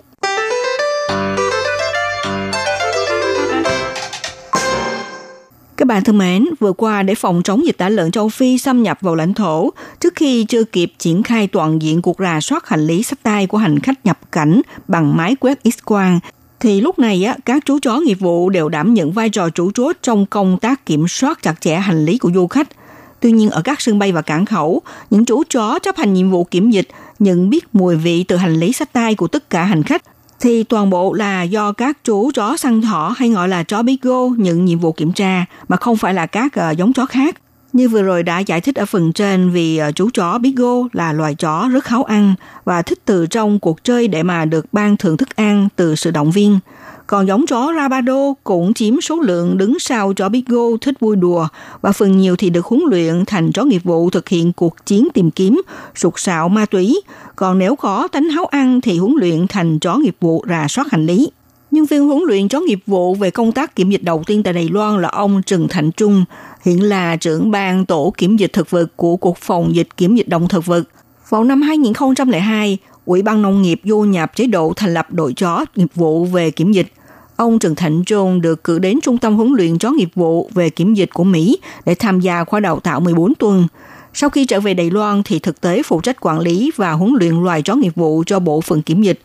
[5.78, 8.84] Các bạn thân mến, vừa qua để phòng chống dịch tả lợn châu Phi xâm
[8.84, 12.68] nhập vào lãnh thổ, trước khi chưa kịp triển khai toàn diện cuộc rà soát
[12.68, 16.20] hành lý sách tay của hành khách nhập cảnh bằng máy quét X-quang,
[16.60, 19.72] thì lúc này á, các chú chó nghiệp vụ đều đảm nhận vai trò chủ
[19.72, 22.68] chốt trong công tác kiểm soát chặt chẽ hành lý của du khách.
[23.20, 26.32] Tuy nhiên ở các sân bay và cảng khẩu, những chú chó chấp hành nhiệm
[26.32, 26.88] vụ kiểm dịch
[27.20, 30.04] nhận biết mùi vị từ hành lý sách tay của tất cả hành khách
[30.40, 34.28] thì toàn bộ là do các chú chó săn thỏ hay gọi là chó Bigo
[34.38, 37.36] nhận nhiệm vụ kiểm tra mà không phải là các uh, giống chó khác.
[37.74, 41.14] Như vừa rồi đã giải thích ở phần trên vì uh, chú chó Bigo là
[41.14, 44.98] loài chó rất kháu ăn và thích từ trong cuộc chơi để mà được ban
[44.98, 46.60] thưởng thức ăn từ sự động viên.
[47.08, 51.48] Còn giống chó Rabado cũng chiếm số lượng đứng sau chó Bigo thích vui đùa
[51.82, 55.08] và phần nhiều thì được huấn luyện thành chó nghiệp vụ thực hiện cuộc chiến
[55.14, 55.62] tìm kiếm,
[55.96, 57.02] sụt sạo ma túy.
[57.36, 60.92] Còn nếu có tánh háo ăn thì huấn luyện thành chó nghiệp vụ rà soát
[60.92, 61.32] hành lý.
[61.72, 64.54] Nhân viên huấn luyện chó nghiệp vụ về công tác kiểm dịch đầu tiên tại
[64.54, 66.26] Đài Loan là ông Trần Thành Trung,
[66.66, 70.28] hiện là trưởng ban tổ kiểm dịch thực vật của Cục Phòng dịch kiểm dịch
[70.28, 70.84] động thực vật.
[71.30, 75.66] Vào năm 2002, Ủy ban Nông nghiệp vô nhập chế độ thành lập đội chó
[75.76, 76.88] nghiệp vụ về kiểm dịch.
[77.36, 80.70] Ông Trần Thạnh Trung được cử đến Trung tâm huấn luyện chó nghiệp vụ về
[80.70, 83.68] kiểm dịch của Mỹ để tham gia khóa đào tạo 14 tuần.
[84.14, 87.14] Sau khi trở về Đài Loan thì thực tế phụ trách quản lý và huấn
[87.20, 89.20] luyện loài chó nghiệp vụ cho bộ phận kiểm dịch.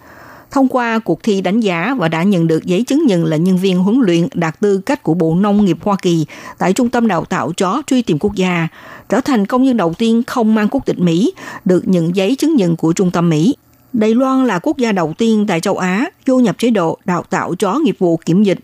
[0.51, 3.57] Thông qua cuộc thi đánh giá và đã nhận được giấy chứng nhận là nhân
[3.57, 6.27] viên huấn luyện đạt tư cách của Bộ Nông nghiệp Hoa Kỳ
[6.59, 8.69] tại Trung tâm Đào tạo Chó Truy tìm Quốc gia,
[9.09, 11.33] trở thành công nhân đầu tiên không mang quốc tịch Mỹ,
[11.65, 13.55] được nhận giấy chứng nhận của Trung tâm Mỹ.
[13.93, 17.23] Đài Loan là quốc gia đầu tiên tại châu Á du nhập chế độ đào
[17.31, 18.59] tạo chó nghiệp vụ kiểm dịch.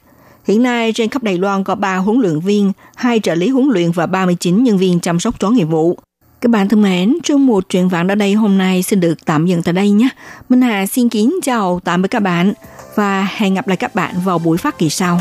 [0.46, 3.68] Hiện nay trên khắp Đài Loan có 3 huấn luyện viên, 2 trợ lý huấn
[3.68, 5.98] luyện và 39 nhân viên chăm sóc chó nghiệp vụ.
[6.40, 9.46] Các bạn thân mến, trong một chuyện vạn ở đây hôm nay xin được tạm
[9.46, 10.08] dừng tại đây nhé.
[10.48, 12.52] Minh Hà xin kính chào tạm biệt các bạn
[12.94, 15.20] và hẹn gặp lại các bạn vào buổi phát kỳ sau.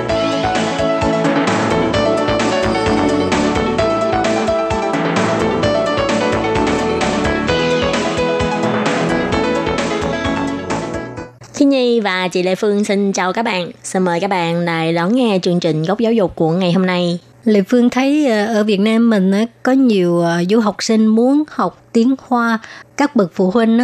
[12.21, 13.71] Và chị Lê Phương xin chào các bạn.
[13.83, 16.85] Xin mời các bạn lại đón nghe chương trình góc giáo dục của ngày hôm
[16.85, 17.19] nay.
[17.45, 19.31] Lê Phương thấy ờ, ở Việt Nam mình
[19.63, 22.59] có nhiều ờ, du học sinh muốn học tiếng Hoa,
[22.97, 23.79] các bậc phụ huynh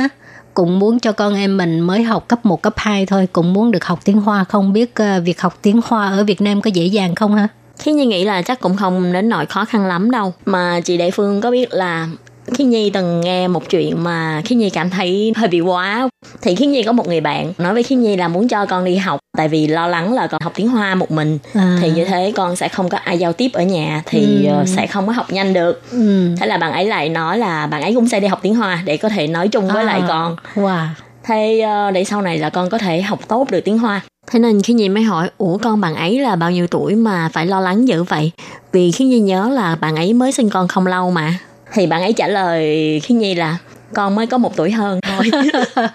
[0.53, 3.71] cũng muốn cho con em mình mới học cấp 1, cấp 2 thôi, cũng muốn
[3.71, 4.43] được học tiếng Hoa.
[4.43, 7.47] Không biết ờ, việc học tiếng Hoa ở Việt Nam có dễ dàng không ha?
[7.79, 10.33] Khi Nhi nghĩ là chắc cũng không đến nỗi khó khăn lắm đâu.
[10.45, 12.07] Mà chị Lê Phương có biết là
[12.53, 16.09] khi Nhi từng nghe một chuyện mà khi Nhi cảm thấy hơi bị quá
[16.41, 18.85] thì khi Nhi có một người bạn nói với khi Nhi là muốn cho con
[18.85, 21.77] đi học tại vì lo lắng là con học tiếng Hoa một mình À.
[21.81, 24.51] thì như thế con sẽ không có ai giao tiếp ở nhà thì Ừ.
[24.53, 26.29] ờ, sẽ không có học nhanh được Ừ.
[26.39, 28.81] thế là bạn ấy lại nói là bạn ấy cũng sẽ đi học tiếng Hoa
[28.85, 30.05] để có thể nói chung với lại À.
[30.07, 30.85] con Wow.
[31.23, 34.39] thế ờ, để sau này là con có thể học tốt được tiếng Hoa thế
[34.39, 37.45] nên khi Nhi mới hỏi ủa con bạn ấy là bao nhiêu tuổi mà phải
[37.45, 38.31] lo lắng dữ vậy
[38.71, 41.33] vì khi Nhi nhớ là bạn ấy mới sinh con không lâu mà
[41.73, 42.61] thì bạn ấy trả lời
[43.03, 43.57] khi Nhi là
[43.93, 45.31] con mới có một tuổi hơn thôi.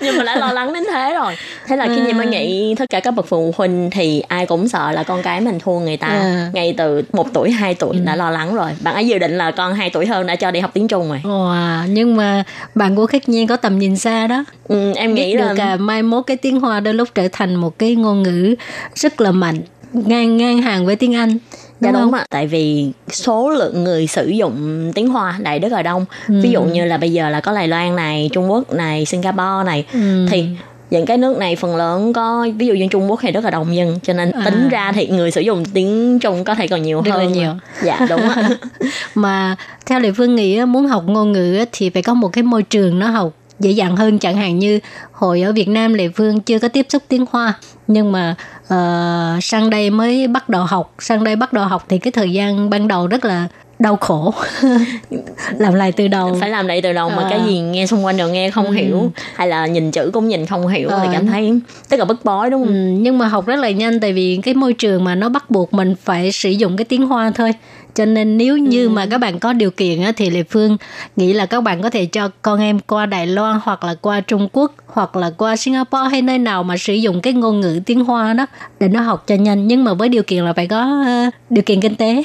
[0.00, 1.36] Nhưng mà đã lo lắng đến thế rồi.
[1.66, 4.68] Thế là khi Nhi mới nghĩ tất cả các bậc phụ huynh thì ai cũng
[4.68, 6.06] sợ là con cái mình thua người ta.
[6.06, 6.50] À.
[6.54, 8.70] ngay từ một tuổi hai tuổi đã lo lắng rồi.
[8.80, 11.08] Bạn ấy dự định là con hai tuổi hơn đã cho đi học tiếng Trung
[11.08, 11.20] rồi.
[11.24, 11.84] Wow.
[11.88, 12.44] Nhưng mà
[12.74, 14.44] bạn của Khiết Nhiên có tầm nhìn xa đó.
[14.68, 17.28] ừ, em nghĩ biết là được à, mai mốt cái tiếng Hoa đôi lúc trở
[17.32, 18.54] thành một cái ngôn ngữ
[18.94, 19.58] rất là mạnh
[19.92, 21.38] ngang ngang hàng với tiếng Anh
[21.82, 25.72] Dạ đúng đúng ạ, tại vì số lượng người sử dụng tiếng Hoa lại rất
[25.72, 26.04] là đông.
[26.28, 29.64] Ví dụ như là bây giờ là có Đài Loan này, Trung Quốc này, Singapore
[29.66, 30.26] này Ừ.
[30.30, 30.44] thì
[30.90, 33.50] những cái nước này phần lớn có ví dụ như Trung Quốc thì rất là
[33.50, 34.42] đông dân cho nên À.
[34.44, 37.32] tính ra thì người sử dụng tiếng Trung có thể còn nhiều Rất là hơn.
[37.32, 37.50] nhiều.
[37.84, 38.48] Dạ đúng ạ.
[39.14, 42.62] mà theo Lệ Phương nghĩ muốn học ngôn ngữ thì phải có một cái môi
[42.62, 43.32] trường nó học
[43.62, 44.78] dễ dàng hơn chẳng hạn như
[45.12, 47.52] hồi ở Việt Nam Lệ Phương chưa có tiếp xúc tiếng Hoa
[47.86, 48.34] nhưng mà
[48.68, 52.32] ờ, sang đây mới bắt đầu học sang đây bắt đầu học thì cái thời
[52.32, 53.46] gian ban đầu rất là
[53.78, 54.34] đau khổ
[55.58, 57.26] làm lại từ đầu phải làm lại từ đầu mà À.
[57.30, 60.46] cái gì nghe xung quanh đều nghe không hiểu hay là nhìn chữ cũng nhìn
[60.46, 61.08] không hiểu thì Ờ.
[61.12, 63.02] cảm thấy tức là bức bối đúng Ừ, không?
[63.02, 65.74] nhưng mà học rất là nhanh tại vì cái môi trường mà nó bắt buộc
[65.74, 67.52] mình phải sử dụng cái tiếng Hoa thôi
[67.94, 70.76] cho nên nếu như mà các bạn có điều kiện á, thì Lê Phương
[71.16, 74.20] nghĩ là các bạn có thể cho con em qua Đài Loan hoặc là qua
[74.20, 77.80] Trung Quốc hoặc là qua Singapore hay nơi nào mà sử dụng cái ngôn ngữ
[77.86, 78.46] tiếng Hoa đó
[78.80, 79.66] để nó học cho nhanh.
[79.66, 82.22] Nhưng mà với điều kiện là phải có ờ, điều kiện kinh tế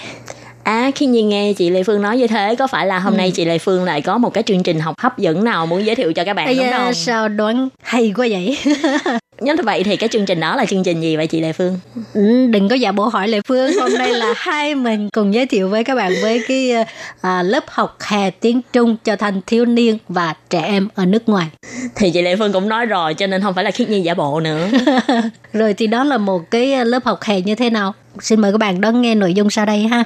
[0.68, 3.18] À khi Nhi nghe chị Lê Phương nói như thế có phải là hôm Ừ.
[3.18, 5.86] nay chị Lê Phương lại có một cái chương trình học hấp dẫn nào muốn
[5.86, 6.94] giới thiệu cho các bạn Ây đúng không?
[6.94, 8.58] sao đoán hay quá vậy
[9.42, 11.80] Nếu vậy thì cái chương trình đó là chương trình gì vậy chị Lê Phương?
[12.14, 15.46] Ừ, đừng có giả bộ hỏi Lệ Phương hôm nay là hai mình cùng giới
[15.46, 16.72] thiệu với các bạn với cái
[17.22, 21.30] à, lớp học hè tiếng Trung cho thanh thiếu niên và trẻ em ở nước
[21.30, 21.48] ngoài
[21.96, 24.14] Thì chị Lê Phương cũng nói rồi cho nên không phải là khiết nhi giả
[24.14, 24.68] bộ nữa.
[25.54, 28.58] rồi thì đó là một cái lớp học hè như thế nào xin mời các
[28.58, 30.04] bạn đón nghe nội dung sau đây ha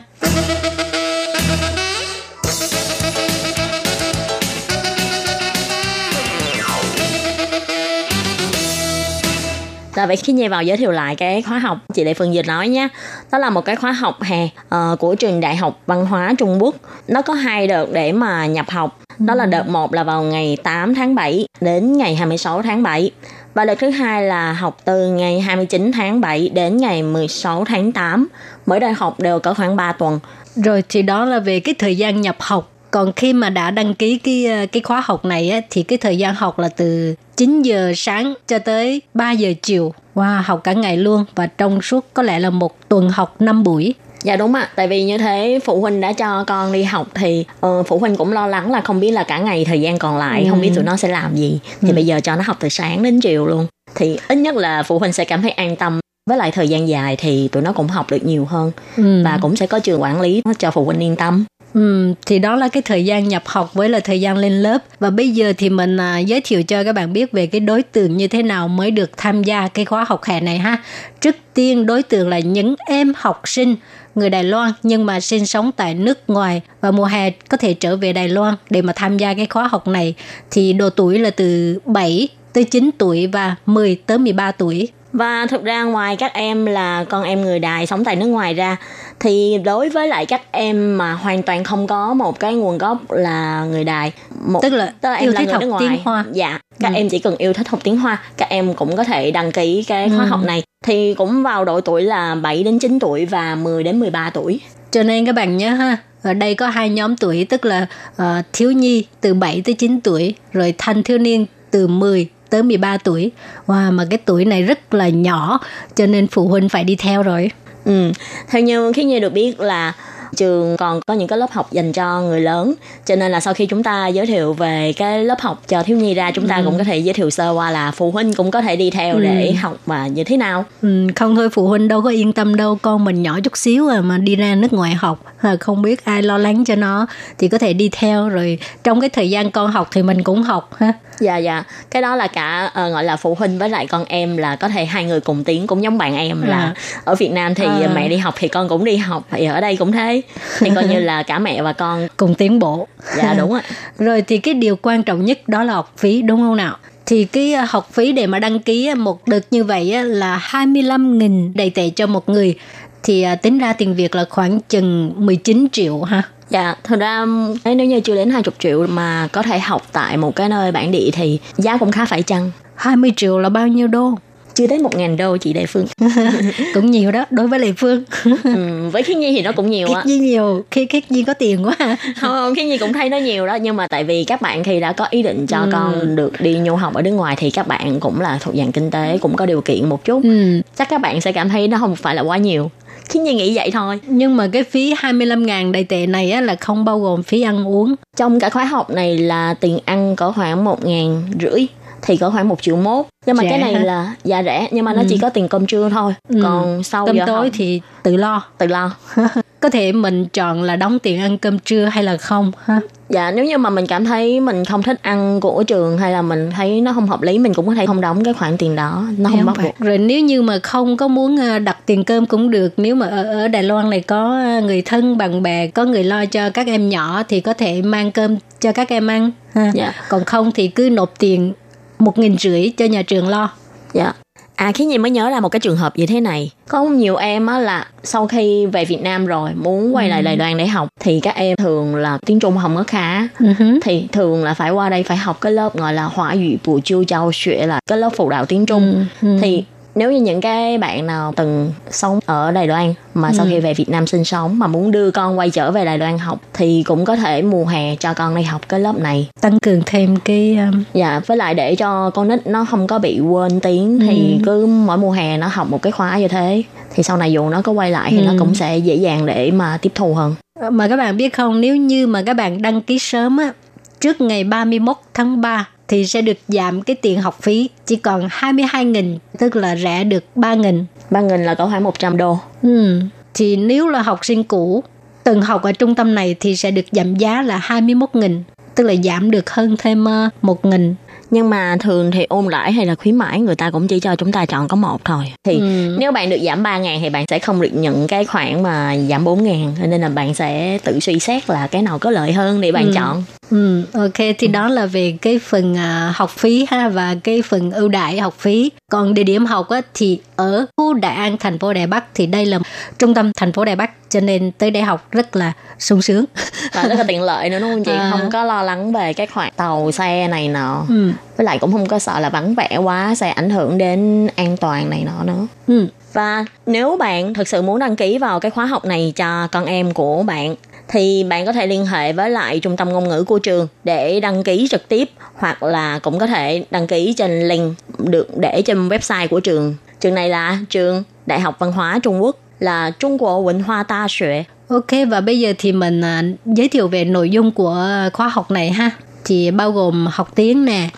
[9.95, 12.41] Rồi vậy khi Nhi vào giới thiệu lại cái khóa học chị Lê Phương vừa
[12.41, 12.87] nói nhé.
[13.31, 16.63] Đó là một cái khóa học hè uh, của trường Đại học Văn hóa Trung
[16.63, 16.75] Quốc.
[17.07, 18.99] Nó có hai đợt để mà nhập học.
[19.19, 23.11] Đó là đợt 1 là vào ngày 8 tháng 7 đến ngày 26 tháng 7.
[23.53, 27.91] Và đợt thứ hai là học từ ngày 29 tháng 7 đến ngày 16 tháng
[27.91, 28.27] 8.
[28.65, 30.19] Mỗi đợt học đều có khoảng 3 tuần.
[30.55, 33.93] rồi thì đó là về cái thời gian nhập học còn khi mà đã đăng
[33.93, 37.15] ký cái ờ, cái khóa học này á, thì cái thời gian học là từ
[37.37, 39.93] 9 giờ sáng cho tới 3 giờ chiều.
[40.15, 43.63] Wow, học cả ngày luôn và trong suốt có lẽ là một tuần học 5
[43.63, 43.95] buổi.
[44.23, 47.45] Dạ đúng ạ, tại vì như thế phụ huynh đã cho con đi học thì
[47.65, 50.17] uh, phụ huynh cũng lo lắng là không biết là cả ngày thời gian còn
[50.17, 50.49] lại Ừ.
[50.49, 51.59] không biết tụi nó sẽ làm gì.
[51.81, 51.93] Thì Ừ.
[51.95, 53.67] bây giờ cho nó học từ sáng đến chiều luôn.
[53.95, 55.99] Thì ít nhất là phụ huynh sẽ cảm thấy an tâm.
[56.29, 59.21] Với lại thời gian dài thì tụi nó cũng học được nhiều hơn Ừ.
[59.25, 61.45] và cũng sẽ có trường quản lý cho phụ huynh yên tâm.
[61.73, 64.77] Ừ, thì đó là cái thời gian nhập học với là thời gian lên lớp
[64.99, 67.83] và bây giờ thì mình à, giới thiệu cho các bạn biết về cái đối
[67.83, 70.77] tượng như thế nào mới được tham gia cái khóa học hè này ha.
[71.21, 73.75] Trước tiên đối tượng là những em học sinh
[74.15, 77.73] người Đài Loan nhưng mà sinh sống tại nước ngoài và mùa hè có thể
[77.73, 80.15] trở về Đài Loan để mà tham gia cái khóa học này
[80.51, 84.87] thì độ tuổi là từ 7 tới 9 tuổi và 10 tới 13 tuổi.
[85.13, 88.53] Và thực ra ngoài các em là con em người Đài sống tại nước ngoài
[88.53, 88.77] ra
[89.19, 93.11] thì đối với lại các em mà hoàn toàn không có một cái nguồn gốc
[93.11, 94.11] là người Đài,
[94.45, 95.85] một Tức là tức là em yêu là thích người học nước ngoài.
[95.89, 96.25] tiếng Hoa.
[96.31, 96.95] Dạ, các Ừ.
[96.97, 99.83] em chỉ cần yêu thích học tiếng Hoa, các em cũng có thể đăng ký
[99.83, 100.29] cái khóa Ừ.
[100.29, 100.63] học này.
[100.85, 104.59] Thì cũng vào độ tuổi là 7 đến 9 tuổi và 10 đến 13 tuổi.
[104.91, 108.41] Cho nên các bạn nhớ ha, ở đây có hai nhóm tuổi tức là ờ,
[108.53, 112.97] thiếu nhi từ 7 tới 9 tuổi, rồi thanh thiếu niên từ 10 tới 13
[112.97, 113.31] tuổi.
[113.67, 115.59] Wow, mà cái tuổi này rất là nhỏ,
[115.95, 117.51] cho nên phụ huynh phải đi theo rồi.
[117.85, 118.11] Ừ,
[118.47, 119.93] theo như khi như được biết là
[120.37, 122.73] trường còn có những cái lớp học dành cho người lớn
[123.05, 125.97] cho nên là sau khi chúng ta giới thiệu về cái lớp học cho thiếu
[125.97, 126.61] nhi ra chúng ta Ừ.
[126.65, 129.13] cũng có thể giới thiệu sơ qua là phụ huynh cũng có thể đi theo
[129.15, 129.19] Ừ.
[129.21, 132.55] để học mà như thế nào Ừ, không thôi phụ huynh đâu có yên tâm
[132.55, 135.19] đâu, con mình nhỏ chút xíu à mà đi ra nước ngoài học,
[135.59, 139.09] không biết ai lo lắng cho nó thì có thể đi theo rồi trong cái
[139.09, 140.93] thời gian con học thì mình cũng học ha.
[141.19, 144.37] dạ dạ cái đó là cả ờ, gọi là phụ huynh với lại con em
[144.37, 146.73] là có thể hai người cùng tiến cũng giống bạn em là À.
[147.03, 147.89] ở Việt Nam thì À.
[147.95, 150.20] mẹ đi học thì con cũng đi học thì ở đây cũng thế
[150.59, 152.87] thì coi như là cả mẹ và con cùng tiến bộ.
[153.17, 153.61] dạ đúng ạ
[153.97, 156.77] Rồi thì cái điều quan trọng nhất đó là học phí đúng không nào?
[157.05, 160.03] Thì cái à, học phí để mà đăng ký á, một đợt như vậy á,
[160.03, 162.55] là 25.000 đầy tệ cho một người.
[163.03, 166.23] Thì à, tính ra tiền Việt là khoảng chừng 19 triệu ha.
[166.49, 167.25] Dạ, thực ra
[167.65, 170.91] nếu như chưa đến 20 triệu mà có thể học tại một cái nơi bản
[170.91, 172.51] địa thì giá cũng khá phải chăng.
[172.75, 174.15] 20 triệu là bao nhiêu đô?
[174.55, 175.85] Chưa đến 1.000 đô chị Đại Phương.
[176.73, 178.03] Cũng nhiều đó, đối với Lệ Phương.
[178.43, 180.01] ừ, với Khiết Nhi thì nó cũng nhiều á.
[180.01, 181.95] Khiết Nhi nhiều, Khiết, Khiết Nhi có tiền quá ha.
[182.03, 183.55] Không, không, Khiết Nhi cũng thấy nó nhiều đó.
[183.55, 185.69] Nhưng mà tại vì các bạn khi đã có ý định cho Ừ.
[185.71, 188.71] con được đi du học ở nước ngoài thì các bạn cũng là thuộc dạng
[188.71, 190.23] kinh tế, cũng có điều kiện một chút.
[190.23, 190.61] Ừ.
[190.77, 192.71] Chắc các bạn sẽ cảm thấy nó không phải là quá nhiều.
[193.09, 193.99] Khiết Nhi nghĩ vậy thôi.
[194.07, 197.67] Nhưng mà cái phí 25.000 đầy tệ này á, là không bao gồm phí ăn
[197.67, 197.95] uống.
[198.17, 201.65] Trong cả khóa học này là tiền ăn có khoảng một ngàn rưỡi
[202.01, 203.79] thì có khoảng một triệu mốt nhưng mà Rẻ cái này ha?
[203.79, 205.05] là dạ rẻ nhưng mà nó Ừ.
[205.09, 206.39] chỉ có tiền cơm trưa thôi Ừ.
[206.43, 208.43] còn sau Cơm giờ tối học thì tự lo.
[208.57, 208.91] tự lo
[209.59, 212.79] Có thể mình chọn là đóng tiền ăn cơm trưa hay là không ha.
[213.09, 216.21] dạ nếu như mà mình cảm thấy mình không thích ăn của trường hay là
[216.21, 218.75] mình thấy nó không hợp lý mình cũng có thể không đóng cái khoản tiền
[218.75, 222.03] đó nó không bắt buộc Rồi nếu như mà không có muốn ờ, đặt tiền
[222.03, 222.73] cơm cũng được.
[222.77, 226.03] Nếu mà ở, ở Đài Loan này có ờ, người thân bạn bè, có người
[226.03, 229.31] lo cho các em nhỏ thì có thể mang cơm cho các em ăn.
[229.55, 229.71] Ha.
[229.73, 229.93] Dạ.
[230.09, 231.53] Còn không thì cứ nộp tiền
[232.01, 233.49] một nghìn rưỡi cho nhà trường lo.
[233.93, 234.13] dạ
[234.55, 237.15] À khi nhìn mới nhớ là một cái trường hợp như thế này Có nhiều
[237.15, 240.67] em á là sau khi về Việt Nam rồi Muốn quay lại Đài Loan để
[240.67, 243.79] học Thì các em thường là tiếng Trung không có khá Ừ hứ.
[243.83, 246.79] Thì thường là phải qua đây phải học cái lớp gọi là Hỏa ngữ bù
[246.79, 249.37] chiêu trao xuệ là cái lớp phụ đạo tiếng Trung Ừ, ừ.
[249.41, 249.63] Thì
[249.95, 253.49] nếu như những cái bạn nào từng sống ở Đài Loan mà sau Ừ.
[253.51, 256.17] khi về Việt Nam sinh sống mà muốn đưa con quay trở về Đài Loan
[256.17, 259.27] học thì cũng có thể mùa hè cho con đi học cái lớp này.
[259.41, 262.99] Tăng cường thêm cái um, Dạ, với lại để cho con nít nó không có
[262.99, 264.43] bị quên tiếng thì Ừ.
[264.45, 266.63] cứ mỗi mùa hè nó học một cái khóa như thế
[266.95, 268.23] thì sau này dù nó có quay lại thì Ừ.
[268.25, 270.35] nó cũng sẽ dễ dàng để mà tiếp thu hơn.
[270.71, 273.53] Mà các bạn biết không, nếu như mà các bạn đăng ký sớm á,
[273.99, 278.27] trước ngày 31 tháng 3 thì sẽ được giảm cái tiền học phí chỉ còn
[278.27, 280.83] 22.000, tức là rẻ được 3.000.
[281.09, 282.37] Ba nghìn là có khoảng 100 đô.
[282.61, 283.01] Ừ.
[283.33, 284.83] Thì nếu là học sinh cũ
[285.23, 288.41] từng học ở trung tâm này thì sẽ được giảm giá là 21.000,
[288.75, 290.93] tức là giảm được hơn thêm ờ, 1.000.
[291.31, 294.15] Nhưng mà thường thì ôn lãi hay là khuyến mãi người ta cũng chỉ cho
[294.15, 295.25] chúng ta chọn có một thôi.
[295.43, 295.95] Thì Ừ.
[295.99, 298.95] nếu bạn được giảm 3 ngàn thì bạn sẽ không được nhận cái khoản mà
[299.09, 299.75] giảm 4 ngàn.
[299.87, 302.85] Nên là bạn sẽ tự suy xét là cái nào có lợi hơn để bạn
[302.85, 302.91] Ừ.
[302.95, 303.23] chọn.
[303.49, 307.71] Ừ, ok thì đó là về cái phần à, học phí ha và cái phần
[307.71, 308.71] ưu đãi học phí.
[308.91, 312.25] Còn địa điểm học á, thì ở khu Đại An thành phố Đài Bắc thì
[312.25, 312.59] đây là
[312.99, 316.25] trung tâm thành phố Đài Bắc cho nên tới đây học rất là sung sướng.
[316.73, 317.91] Và rất là tiện lợi nữa đúng không chị?
[317.97, 318.07] À.
[318.11, 320.85] Không có lo lắng về cái khoản tàu xe này nọ.
[320.89, 321.11] Ừ.
[321.37, 324.57] Với lại cũng không có sợ là vắng vẻ quá sẽ ảnh hưởng đến an
[324.57, 325.47] toàn này nọ nữa.
[325.67, 325.87] Ừ.
[326.13, 329.65] Và nếu bạn thực sự muốn đăng ký vào cái khóa học này cho con
[329.65, 330.55] em của bạn
[330.87, 334.19] thì bạn có thể liên hệ với lại trung tâm ngôn ngữ của trường để
[334.19, 338.61] đăng ký trực tiếp hoặc là cũng có thể đăng ký trên link được để
[338.61, 339.75] trên website của trường.
[339.99, 343.85] Trường này là trường Đại học Văn hóa Trung Quốc là Trung Quốc Văn hóa
[343.89, 344.43] Đa Xuế.
[344.67, 348.51] Ok và bây giờ thì mình à, giới thiệu về nội dung của khóa học
[348.51, 348.91] này ha.
[349.25, 350.89] Thì bao gồm học tiếng nè,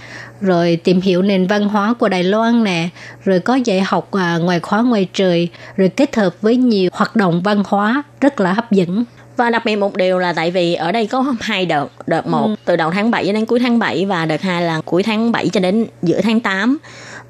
[0.41, 2.89] rồi tìm hiểu nền văn hóa của Đài Loan nè,
[3.25, 7.15] rồi có dạy học à, ngoài khóa ngoài trời, rồi kết hợp với nhiều hoạt
[7.15, 9.05] động văn hóa rất là hấp dẫn.
[9.37, 12.45] Và đặc biệt một điều là tại vì ở đây có hai đợt, đợt một
[12.45, 12.55] ừ.
[12.65, 15.49] từ đầu tháng 7 đến cuối tháng 7 và đợt hai là cuối tháng 7
[15.49, 16.77] cho đến giữa tháng 8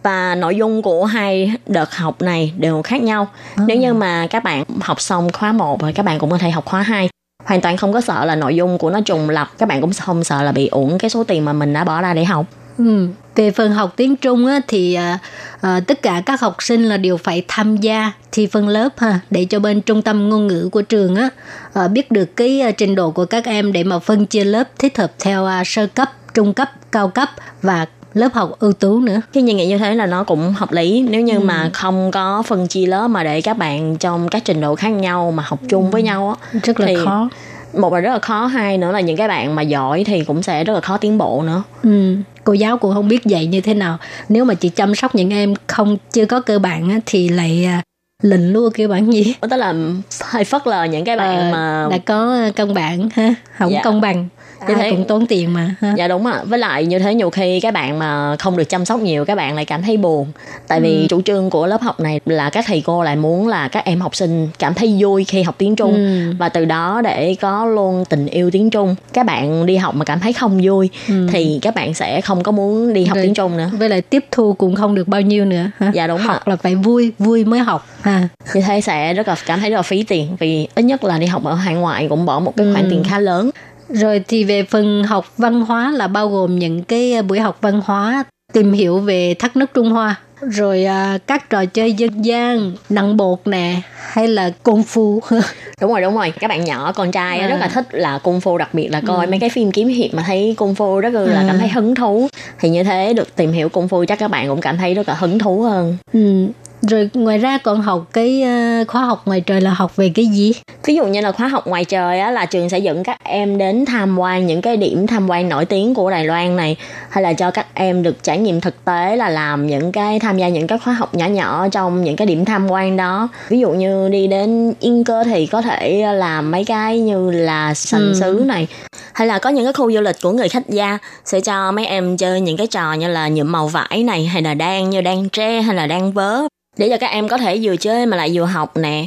[0.04, 3.28] và nội dung của hai đợt học này đều khác nhau.
[3.58, 3.64] Ừ.
[3.68, 6.52] Nếu như mà các bạn học xong khóa 1 rồi các bạn cũng có thể
[6.52, 7.10] học khóa 2
[7.46, 9.92] hoàn toàn không có sợ là nội dung của nó trùng lập các bạn cũng
[9.94, 12.46] không sợ là bị uổng cái số tiền mà mình đã bỏ ra để học
[12.78, 13.08] Ừ.
[13.36, 15.20] Về phần học tiếng Trung á, thì à,
[15.62, 19.20] à, tất cả các học sinh là đều phải tham gia thi phân lớp ha
[19.30, 21.30] để cho bên trung tâm ngôn ngữ của trường á
[21.74, 24.64] à, biết được cái à, trình độ của các em để mà phân chia lớp
[24.80, 27.30] thích hợp theo à, sơ cấp, trung cấp, cao cấp
[27.62, 29.22] và lớp học ưu tú nữa.
[29.32, 31.40] Khi nhìn nghĩ như thế là nó cũng hợp lý nếu như ừ.
[31.40, 34.90] mà không có phân chia lớp mà để các bạn trong các trình độ khác
[34.90, 35.90] nhau mà học chung ừ.
[35.92, 37.30] với nhau á rất là thì khó
[37.74, 40.44] một là rất là khó hai nữa là những cái bạn mà giỏi thì cũng
[40.44, 43.62] sẽ rất là khó tiến bộ nữa ừ cô giáo cũng không biết dạy như
[43.62, 43.98] thế nào
[44.30, 47.66] nếu mà chị chăm sóc những em không chưa có cơ bản á, thì lại
[47.66, 47.82] à,
[48.22, 49.74] lình luôn kiểu bản gì tức là
[50.22, 53.82] hơi phớt lờ những cái bạn ờ, mà đã có công bản ha không dạ.
[53.84, 54.28] công bằng
[54.68, 55.94] như thế cũng tốn tiền mà ha.
[55.98, 58.86] dạ đúng ạ với lại như thế nhiều khi các bạn mà không được chăm
[58.86, 60.28] sóc nhiều các bạn lại cảm thấy buồn
[60.68, 61.08] tại vì ừ.
[61.10, 64.02] chủ trương của lớp học này là các thầy cô lại muốn là các em
[64.02, 66.34] học sinh cảm thấy vui khi học tiếng trung ừ.
[66.40, 70.06] và từ đó để có luôn tình yêu tiếng trung các bạn đi học mà
[70.06, 71.28] cảm thấy không vui ừ.
[71.32, 74.02] thì các bạn sẽ không có muốn đi học Rồi, tiếng trung nữa với lại
[74.02, 75.92] tiếp thu cũng không được bao nhiêu nữa ha.
[75.94, 76.42] dạ đúng học ạ.
[76.46, 79.76] là phải vui vui mới học ha như thế sẽ rất là cảm thấy rất
[79.76, 82.54] là phí tiền vì ít nhất là đi học ở hải ngoại cũng bỏ một
[82.58, 82.90] cái khoản ừ.
[82.92, 83.50] tiền khá lớn
[83.94, 87.82] rồi thì về phần học văn hóa là bao gồm những cái buổi học văn
[87.86, 88.24] hóa
[88.54, 93.18] tìm hiểu về thác nước Trung Hoa rồi à, các trò chơi dân gian nặng
[93.18, 95.22] bột nè hay là cung phu
[95.82, 97.48] đúng rồi đúng rồi các bạn nhỏ con trai à.
[97.48, 99.30] rất là thích là cung phu đặc biệt là coi ừ.
[99.30, 101.44] mấy cái phim kiếm hiệp mà thấy cung phu rất là à.
[101.48, 102.28] cảm thấy hứng thú
[102.60, 105.10] thì như thế được tìm hiểu cung phu chắc các bạn cũng cảm thấy rất
[105.10, 106.48] là hứng thú hơn ừ
[106.90, 110.26] rồi ngoài ra còn học cái ờ, khóa học ngoài trời là học về cái
[110.26, 110.54] gì?
[110.86, 113.58] Ví dụ như là khóa học ngoài trời á là trường sẽ dẫn các em
[113.58, 116.76] đến tham quan những cái điểm tham quan nổi tiếng của Đài Loan này
[117.10, 120.38] hay là cho các em được trải nghiệm thực tế là làm những cái tham
[120.38, 123.28] gia những cái khóa học nhỏ nhỏ trong những cái điểm tham quan đó.
[123.50, 127.74] Ví dụ như đi đến Yên Cơ thì có thể làm mấy cái như là
[127.74, 128.14] sành ừ.
[128.20, 128.68] sứ này
[129.14, 131.86] hay là có những cái khu du lịch của người khách gia sẽ cho mấy
[131.86, 135.02] em chơi những cái trò như là nhuộm màu vải này hay là đan như
[135.02, 136.48] đan tre hay là đan vớ
[136.78, 139.06] để cho các em có thể vừa chơi mà lại vừa học nè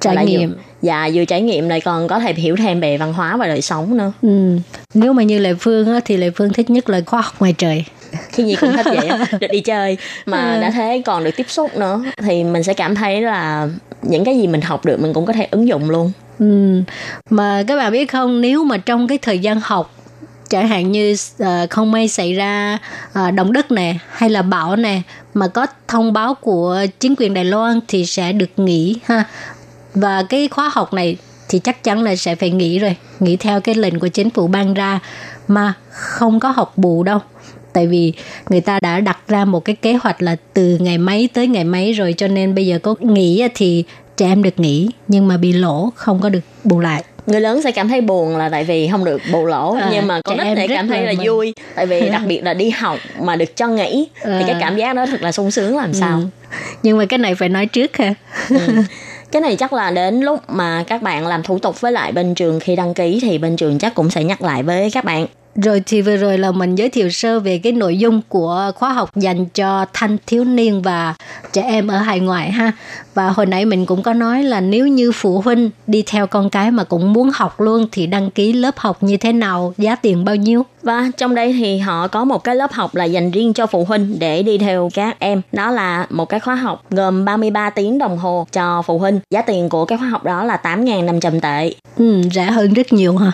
[0.00, 3.12] trải nghiệm vừa, dạ vừa trải nghiệm lại còn có thể hiểu thêm về văn
[3.12, 4.56] hóa và đời sống nữa ừ.
[4.94, 7.54] nếu mà như lệ phương á, thì lệ phương thích nhất là khoa học ngoài
[7.58, 7.84] trời
[8.28, 9.10] khi gì cũng thích vậy
[9.40, 9.96] được đi chơi
[10.26, 10.60] mà ừ.
[10.60, 13.68] đã thế còn được tiếp xúc nữa thì mình sẽ cảm thấy là
[14.02, 16.80] những cái gì mình học được mình cũng có thể ứng dụng luôn ừ.
[17.30, 19.95] mà các bạn biết không nếu mà trong cái thời gian học
[20.48, 22.78] chẳng hạn như uh, không may xảy ra
[23.18, 25.00] uh, động đất nè hay là bão nè
[25.34, 29.24] mà có thông báo của chính quyền Đài Loan thì sẽ được nghỉ ha.
[29.94, 31.16] Và cái khóa học này
[31.48, 34.46] thì chắc chắn là sẽ phải nghỉ rồi nghỉ theo cái lệnh của chính phủ
[34.46, 35.00] ban ra
[35.48, 37.18] mà không có học bù đâu.
[37.72, 38.12] Tại vì
[38.48, 41.64] người ta đã đặt ra một cái kế hoạch là từ ngày mấy tới ngày
[41.64, 43.84] mấy rồi cho nên bây giờ có nghỉ thì
[44.16, 47.62] trẻ em được nghỉ nhưng mà bị lỗ không có được bù lại người lớn
[47.62, 50.36] sẽ cảm thấy buồn là tại vì không được bù lỗ à, nhưng mà con
[50.36, 53.36] nít thì cảm thấy là, là vui tại vì đặc biệt là đi học mà
[53.36, 54.36] được cho nghỉ à.
[54.38, 56.26] thì cái cảm giác đó thật là sung sướng làm sao ừ.
[56.82, 58.14] nhưng mà cái này phải nói trước ha
[58.50, 58.58] ừ.
[59.32, 62.34] cái này chắc là đến lúc mà các bạn làm thủ tục với lại bên
[62.34, 65.26] trường khi đăng ký thì bên trường chắc cũng sẽ nhắc lại với các bạn
[65.62, 68.92] rồi thì vừa rồi là mình giới thiệu sơ về cái nội dung của khóa
[68.92, 71.14] học dành cho thanh thiếu niên và
[71.52, 72.72] trẻ em ở hải ngoại ha.
[73.14, 76.50] Và hồi nãy mình cũng có nói là nếu như phụ huynh đi theo con
[76.50, 79.94] cái mà cũng muốn học luôn thì đăng ký lớp học như thế nào, giá
[79.94, 80.62] tiền bao nhiêu?
[80.82, 83.84] Và trong đây thì họ có một cái lớp học là dành riêng cho phụ
[83.84, 85.42] huynh để đi theo các em.
[85.52, 89.20] Đó là một cái khóa học gồm 33 tiếng đồng hồ cho phụ huynh.
[89.30, 91.74] Giá tiền của cái khóa học đó là 8.500 tệ.
[91.96, 93.32] Ừ, rẻ hơn rất nhiều ha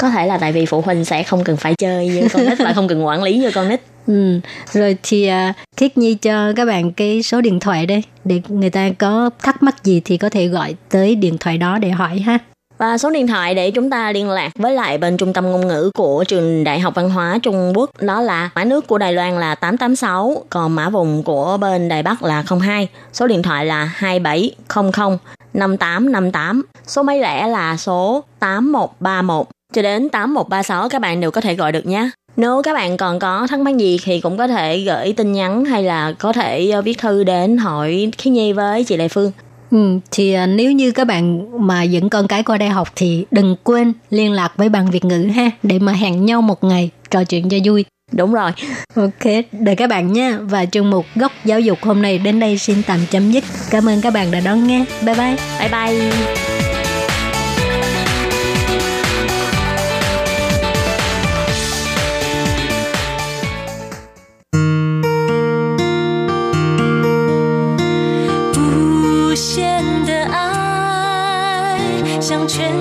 [0.00, 2.58] có thể là tại vì phụ huynh sẽ không cần phải chơi như con nít
[2.58, 4.40] và không cần quản lý như con nít Ừ,
[4.72, 8.70] rồi thì uh, Khiết Nhi cho các bạn cái số điện thoại đây để người
[8.70, 12.18] ta có thắc mắc gì thì có thể gọi tới điện thoại đó để hỏi
[12.18, 12.38] ha.
[12.78, 15.68] Và số điện thoại để chúng ta liên lạc với lại bên trung tâm ngôn
[15.68, 19.12] ngữ của trường Đại học Văn hóa Trung Quốc đó là mã nước của Đài
[19.12, 22.88] Loan là 886, còn mã vùng của bên Đài Bắc là 02.
[23.12, 25.18] Số điện thoại là 2700
[25.54, 26.62] 5858.
[26.86, 31.72] Số máy lẻ là số 8131 cho đến 8136 các bạn đều có thể gọi
[31.72, 32.10] được nhé.
[32.36, 35.64] Nếu các bạn còn có thắc mắc gì thì cũng có thể gửi tin nhắn
[35.64, 39.32] hay là có thể ờ, viết thư đến hỏi Khí Nhi với chị Lê Phương.
[39.70, 43.24] Ừ, thì à, nếu như các bạn mà dẫn con cái qua đây học thì
[43.30, 46.90] đừng quên liên lạc với ban Việt ngữ ha để mà hẹn nhau một ngày
[47.10, 47.84] trò chuyện cho vui.
[48.12, 48.50] Đúng rồi.
[48.94, 50.38] Ok, đợi các bạn nha.
[50.42, 53.44] Và chương mục góc giáo dục hôm nay đến đây xin tạm chấm dứt.
[53.70, 54.84] Cảm ơn các bạn đã đón nghe.
[55.06, 55.36] Bye bye.
[55.60, 56.59] Bye bye.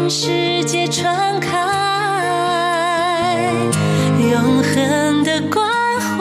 [0.10, 1.52] 世界传开，
[4.18, 5.70] 永恒的关
[6.02, 6.18] 怀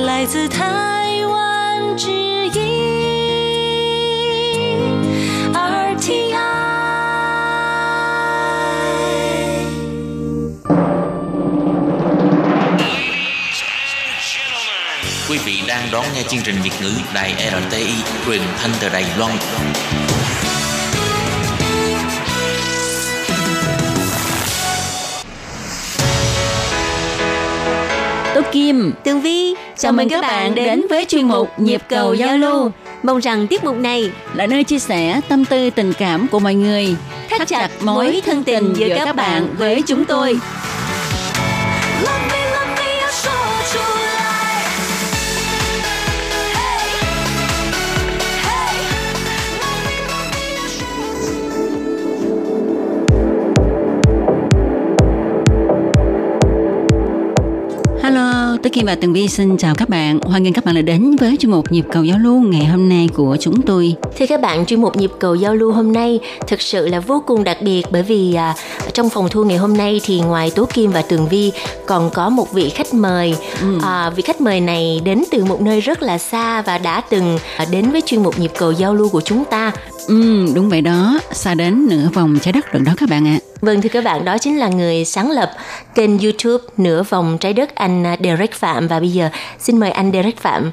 [0.00, 2.58] 来自台湾之音
[5.54, 6.34] RTI。
[15.28, 17.34] Quý vị đang đón nghe chương trình Việt ngữ Đài
[17.68, 17.94] RTI
[18.26, 19.32] truyền thanh từ Đài Loan.
[28.40, 32.36] Tố Kim, Tương Vi, chào mừng các bạn đến với chuyên mục Nhịp cầu giao
[32.36, 32.70] lưu.
[33.02, 36.54] Mong rằng tiết mục này là nơi chia sẻ tâm tư tình cảm của mọi
[36.54, 36.96] người,
[37.30, 40.38] thắt chặt mối thân tình giữa các bạn với chúng tôi.
[42.00, 42.39] Love
[58.10, 60.20] Hello, Tố Kim và Tường Vi xin chào các bạn.
[60.20, 62.88] Hoan nghênh các bạn đã đến với chuyên mục nhịp cầu giao lưu ngày hôm
[62.88, 63.94] nay của chúng tôi.
[64.18, 67.22] Thưa các bạn, chuyên mục nhịp cầu giao lưu hôm nay thực sự là vô
[67.26, 68.54] cùng đặc biệt bởi vì à,
[68.92, 71.52] trong phòng thu ngày hôm nay thì ngoài Tố Kim và Tường Vi
[71.86, 73.34] còn có một vị khách mời.
[73.82, 77.38] À, vị khách mời này đến từ một nơi rất là xa và đã từng
[77.56, 79.72] à, đến với chuyên mục nhịp cầu giao lưu của chúng ta.
[80.08, 83.38] Ừ, đúng vậy đó, xa đến nửa vòng trái đất rồi đó các bạn ạ.
[83.60, 85.50] Vâng thưa các bạn, đó chính là người sáng lập
[85.94, 89.28] kênh YouTube Nửa vòng trái đất anh à, Derek Phạm và bây giờ
[89.58, 90.72] xin mời anh Derek Phạm.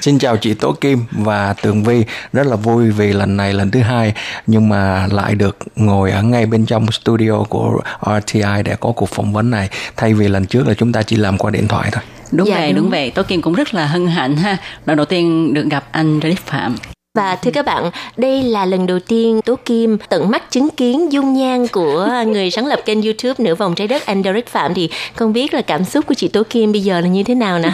[0.00, 3.70] Xin chào chị Tố Kim và Tường Vi Rất là vui vì lần này lần
[3.70, 4.14] thứ hai
[4.46, 7.80] Nhưng mà lại được ngồi ở ngay bên trong studio của
[8.20, 11.16] RTI Để có cuộc phỏng vấn này Thay vì lần trước là chúng ta chỉ
[11.16, 12.02] làm qua điện thoại thôi
[12.32, 12.76] Đúng Dạ, vậy, đúng.
[12.82, 13.10] đúng vậy.
[13.10, 14.56] Tố Kim cũng rất là hân hạnh ha.
[14.86, 16.76] Lần đầu tiên được gặp anh Reddick Phạm.
[17.14, 21.12] Và thưa các bạn, đây là lần đầu tiên Tố Kim tận mắt chứng kiến
[21.12, 24.74] dung nhan của người sáng lập kênh YouTube Nửa vòng trái đất anh Derek Phạm
[24.74, 27.34] thì không biết là cảm xúc của chị Tố Kim bây giờ là như thế
[27.34, 27.70] nào nè?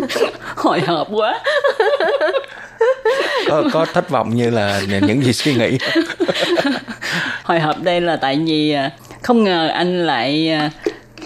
[0.56, 1.38] Hồi hộp quá.
[3.48, 5.78] Có, có thất vọng như là những gì suy nghĩ
[7.42, 8.90] Hồi hộp đây là tại vì à,
[9.22, 10.70] không ngờ anh lại à,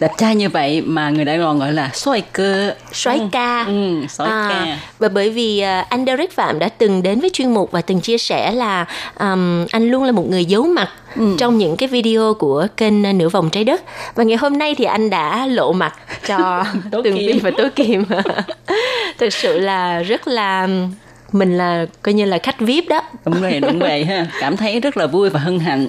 [0.01, 2.75] đẹp trai như vậy mà người Đài Loan gọi là xoay cơ.
[2.93, 3.65] Soái ca.
[3.65, 4.79] Ừ, xoái ca.
[4.99, 8.01] Và bởi vì à, anh Derek Phạm đã từng đến với chuyên mục và từng
[8.01, 8.87] chia sẻ là
[9.21, 10.89] um, anh luôn là một người giấu mặt
[11.39, 13.83] trong những cái video của kênh à, Nửa vòng trái đất.
[14.15, 15.95] Và ngày hôm nay thì anh đã lộ mặt
[16.27, 18.05] cho Tường Vi và Tố Kim.
[19.19, 20.69] Thực sự là rất là
[21.33, 23.03] mình là coi như là khách VIP đó.
[23.25, 24.27] Đúng vậy, đúng vậy ha.
[24.41, 25.89] Cảm thấy rất là vui và hân hạnh.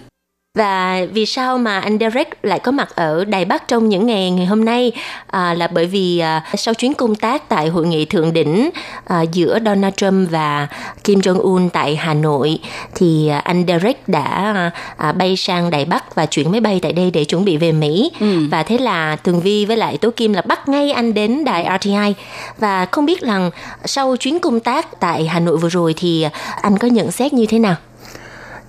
[0.59, 4.31] Và vì sao mà anh Derek lại có mặt ở Đài Bắc trong những ngày
[4.31, 4.91] ngày hôm nay?
[5.27, 8.69] À, là bởi vì à, sau chuyến công tác tại hội nghị thượng đỉnh
[9.05, 10.67] à, giữa Donald Trump và
[11.03, 12.59] Kim Jong Un tại Hà Nội
[12.95, 14.53] thì à, anh Derek đã
[14.97, 17.71] à, bay sang Đài Bắc và chuyển máy bay tại đây để chuẩn bị về
[17.71, 18.11] Mỹ.
[18.51, 21.77] Và thế là Tường Vi với lại Tố Kim là bắt ngay anh đến đài
[21.81, 22.13] RTI
[22.57, 23.51] và không biết rằng
[23.85, 26.25] sau chuyến công tác tại Hà Nội vừa rồi thì
[26.61, 27.75] anh có nhận xét như thế nào?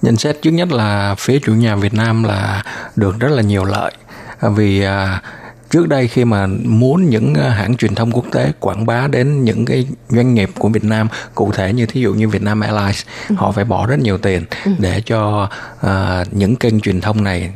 [0.03, 2.63] Nhận xét trước nhất là phía chủ nhà Việt Nam là
[2.97, 3.93] được rất là nhiều lợi.
[4.41, 5.23] À, vì à,
[5.71, 9.45] trước đây khi mà muốn những à, hãng truyền thông quốc tế quảng bá đến
[9.45, 13.03] những cái doanh nghiệp của Việt Nam cụ thể như thí dụ như Vietnam Airlines
[13.37, 14.45] họ phải bỏ rất nhiều tiền
[14.79, 15.49] để cho
[15.81, 17.53] à, những kênh truyền thông này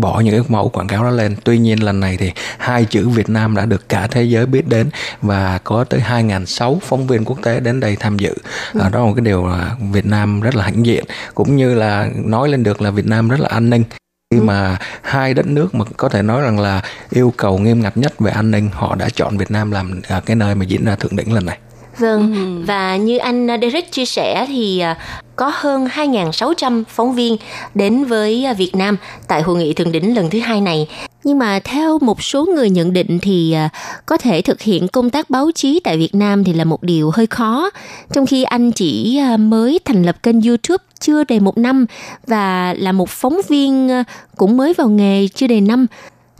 [0.00, 1.36] bỏ những cái mẫu quảng cáo đó lên.
[1.44, 4.68] Tuy nhiên lần này thì hai chữ Việt Nam đã được cả thế giới biết
[4.68, 4.90] đến
[5.22, 8.34] và có tới 2.600 phóng viên quốc tế đến đây tham dự.
[8.80, 11.74] À, đó là một cái điều là Việt Nam rất là hãnh diện cũng như
[11.74, 13.84] là nói lên được là Việt Nam rất là an ninh.
[14.30, 17.96] Khi mà hai đất nước mà có thể nói rằng là yêu cầu nghiêm ngặt
[17.96, 20.84] nhất về an ninh họ đã chọn Việt Nam làm à, cái nơi mà diễn
[20.84, 21.58] ra thượng đỉnh lần này
[21.98, 24.96] Vâng, và như anh Derek chia sẻ thì à,
[25.36, 27.36] có hơn 2.600 phóng viên
[27.74, 28.96] đến với à, Việt Nam
[29.28, 30.88] tại hội nghị thượng đỉnh lần thứ hai này.
[31.24, 33.68] Nhưng mà theo một số người nhận định thì à,
[34.06, 37.10] có thể thực hiện công tác báo chí tại Việt Nam thì là một điều
[37.10, 37.70] hơi khó.
[38.12, 41.86] Trong khi anh chỉ mới thành lập kênh YouTube chưa đầy một năm
[42.26, 43.90] và là một phóng viên
[44.36, 45.86] cũng mới vào nghề chưa đầy năm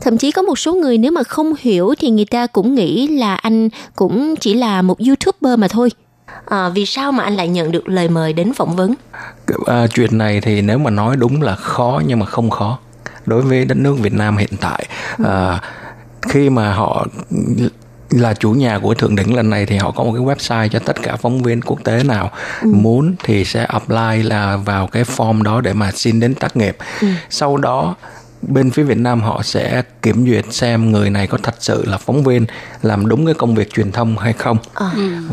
[0.03, 3.07] Thậm chí có một số người nếu mà không hiểu thì người ta cũng nghĩ
[3.07, 5.89] là anh cũng chỉ là một YouTuber mà thôi.
[6.45, 8.93] À, vì sao mà anh lại nhận được lời mời đến phỏng vấn?
[9.65, 12.79] À, chuyện này thì nếu mà nói đúng là khó nhưng mà không khó
[13.25, 14.87] đối với đất nước Việt Nam hiện tại
[15.25, 15.61] à,
[16.21, 17.07] khi mà họ
[18.09, 20.79] là chủ nhà của thượng đỉnh lần này thì họ có một cái website cho
[20.79, 22.31] tất cả phóng viên quốc tế nào
[22.61, 22.69] ừ.
[22.73, 26.77] muốn thì sẽ apply là vào cái form đó để mà xin đến tác nghiệp
[27.01, 27.07] ừ.
[27.29, 27.95] sau đó
[28.47, 31.97] bên phía Việt Nam họ sẽ kiểm duyệt xem người này có thật sự là
[31.97, 32.45] phóng viên
[32.81, 34.91] làm đúng cái công việc truyền thông hay không à.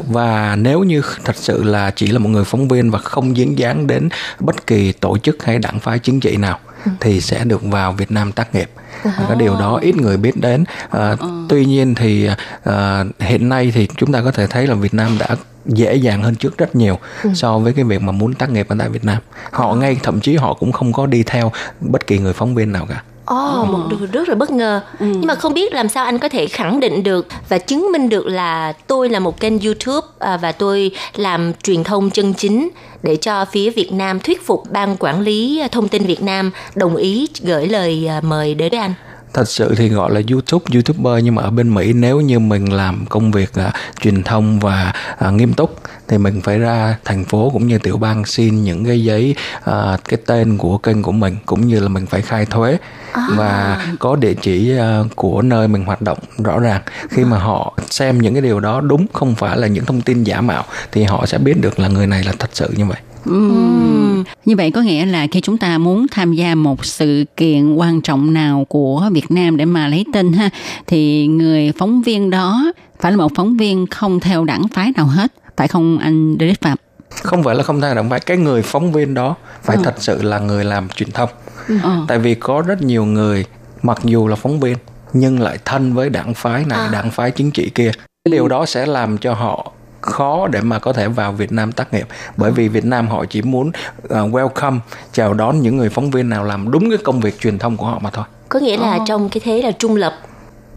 [0.09, 3.59] và nếu như thật sự là chỉ là một người phóng viên và không dính
[3.59, 4.09] dáng đến
[4.41, 6.91] bất kỳ tổ chức hay đảng phái chính trị nào ừ.
[7.01, 8.71] thì sẽ được vào Việt Nam tác nghiệp
[9.05, 9.13] à.
[9.29, 11.27] cái điều đó ít người biết đến à, à.
[11.49, 12.29] tuy nhiên thì
[12.65, 15.37] à, hiện nay thì chúng ta có thể thấy là Việt Nam đã
[15.67, 17.31] dễ dàng hơn trước rất nhiều ừ.
[17.35, 19.19] so với cái việc mà muốn tác nghiệp ở tại Việt Nam
[19.51, 22.73] họ ngay thậm chí họ cũng không có đi theo bất kỳ người phóng viên
[22.73, 24.81] nào cả Ồ, oh, một điều rất là bất ngờ.
[24.99, 25.07] Ừ.
[25.07, 28.09] Nhưng mà không biết làm sao anh có thể khẳng định được và chứng minh
[28.09, 32.69] được là tôi là một kênh YouTube à, và tôi làm truyền thông chân chính
[33.03, 36.97] để cho phía Việt Nam thuyết phục ban quản lý thông tin Việt Nam đồng
[36.97, 38.95] ý gửi lời à, mời đến với anh
[39.35, 42.73] thật sự thì gọi là youtube youtuber nhưng mà ở bên mỹ nếu như mình
[42.73, 44.93] làm công việc uh, truyền thông và
[45.27, 45.77] uh, nghiêm túc
[46.09, 50.05] thì mình phải ra thành phố cũng như tiểu bang xin những cái giấy uh,
[50.09, 52.79] cái tên của kênh của mình cũng như là mình phải khai thuế.
[53.13, 53.29] À.
[53.37, 56.83] và có địa chỉ uh, của nơi mình hoạt động rõ ràng.
[57.09, 60.25] Khi mà họ xem những cái điều đó đúng không phải là những thông tin
[60.25, 62.99] giả mạo thì họ sẽ biết được là người này là thật sự như vậy
[63.31, 64.25] Uhm.
[64.45, 68.01] Như vậy có nghĩa là khi chúng ta muốn tham gia một sự kiện quan
[68.01, 70.51] trọng nào của Việt Nam để mà lấy tin ha
[70.87, 75.07] thì người phóng viên đó phải là một phóng viên không theo đảng phái nào
[75.07, 76.79] hết phải không anh Derek Phạm?
[77.23, 79.83] Không phải là không theo đảng phái, cái người phóng viên đó phải ừ.
[79.85, 81.29] thật sự là người làm truyền thông.
[81.69, 81.75] Ừ.
[82.09, 83.45] Tại vì có rất nhiều người
[83.83, 84.77] mặc dù là phóng viên
[85.13, 86.89] nhưng lại thân với đảng phái này, à.
[86.93, 87.91] đảng phái chính trị kia.
[88.25, 91.73] Cái điều đó sẽ làm cho họ khó để mà có thể vào Việt Nam
[91.73, 93.69] tác nghiệp bởi vì Việt Nam họ chỉ muốn
[94.05, 94.79] uh, welcome
[95.13, 97.87] chào đón những người phóng viên nào làm đúng cái công việc truyền thông của
[97.87, 99.03] họ mà thôi có nghĩa là oh.
[99.07, 100.13] trong cái thế là trung lập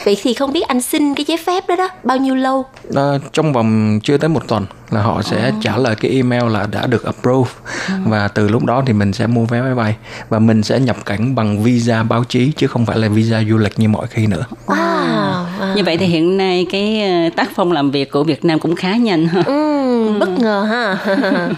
[0.06, 2.66] Vậy thì không biết anh xin cái giấy phép đó đó bao nhiêu lâu?
[2.96, 3.02] À,
[3.34, 5.62] trong vòng chưa tới một tuần là họ sẽ oh.
[5.62, 7.52] trả lời cái email là đã được approve
[7.88, 7.94] ừ.
[8.06, 9.96] và từ lúc đó thì mình sẽ mua vé máy bay
[10.30, 13.58] và mình sẽ nhập cảnh bằng visa báo chí chứ không phải là visa du
[13.58, 14.46] lịch như mọi khi nữa.
[14.68, 15.43] Wow.
[15.76, 18.76] Như vậy thì hiện nay cái ờ, tác phong làm việc của Việt Nam cũng
[18.76, 19.44] khá nhanh ha.
[19.46, 20.98] Ừ, bất ngờ ha.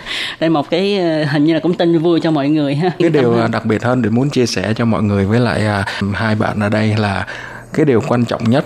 [0.39, 2.91] Đây một cái ờ, hình như là cũng tin vui cho mọi người ha.
[2.99, 3.47] Cái điều ha.
[3.47, 6.60] đặc biệt hơn để muốn chia sẻ cho mọi người với lại à, hai bạn
[6.60, 7.26] ở đây là
[7.74, 8.66] cái điều quan trọng nhất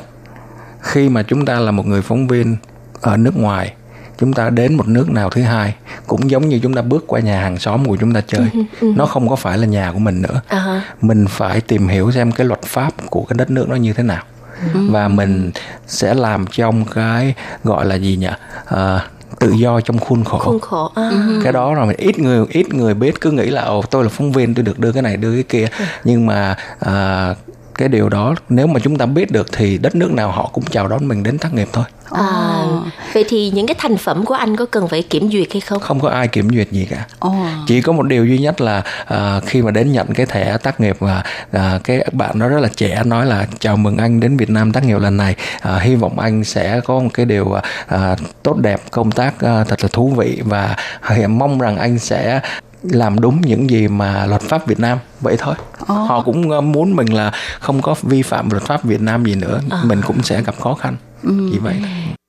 [0.80, 2.58] khi mà chúng ta là một người phóng viên
[3.02, 3.74] ở nước ngoài
[4.20, 5.76] chúng ta đến một nước nào thứ hai
[6.08, 8.60] cũng giống như chúng ta bước qua nhà hàng xóm của chúng ta chơi ừ,
[8.82, 8.94] ừ.
[8.96, 10.80] nó không có phải là nhà của mình nữa uh-huh.
[11.02, 14.04] mình phải tìm hiểu xem cái luật pháp của cái đất nước nó như thế
[14.04, 14.24] nào
[14.74, 15.52] và mình
[15.88, 17.34] sẽ làm trong cái
[17.64, 18.30] gọi là gì nhỉ?
[18.74, 19.02] Uh,
[19.40, 20.40] tự do trong khuôn khổ.
[20.40, 21.12] Khuôn khổ à.
[21.44, 24.32] cái đó là ít người ít người biết cứ nghĩ là ồ tôi là phóng
[24.32, 25.68] viên tôi được đưa cái này đưa cái kia.
[26.04, 26.56] Nhưng mà
[26.86, 27.38] uh,
[27.80, 30.64] cái điều đó nếu mà chúng ta biết được thì đất nước nào họ cũng
[30.64, 32.66] chào đón mình đến tác nghiệp thôi À,
[33.14, 35.80] vậy thì những cái thành phẩm của anh có cần phải kiểm duyệt hay không?
[35.80, 37.06] Không có ai kiểm duyệt gì cả.
[37.28, 37.34] Oh.
[37.68, 40.80] Chỉ có một điều duy nhất là uh, khi mà đến nhận cái thẻ tác
[40.80, 41.24] nghiệp và
[41.56, 44.72] uh, cái bạn đó rất là trẻ nói là chào mừng anh đến Việt Nam
[44.72, 45.36] tác nghiệp lần này.
[45.58, 49.68] Uh, hy vọng anh sẽ có một cái điều uh, tốt đẹp, công tác uh,
[49.68, 50.76] thật là thú vị và
[51.28, 52.42] mong rằng anh sẽ
[52.84, 55.88] làm đúng những gì mà luật pháp Việt Nam vậy thôi oh.
[55.88, 59.62] họ cũng muốn mình là không có vi phạm luật pháp Việt Nam gì nữa
[59.66, 59.86] oh.
[59.86, 61.54] mình cũng sẽ gặp khó khăn ừ.
[61.62, 61.76] vậy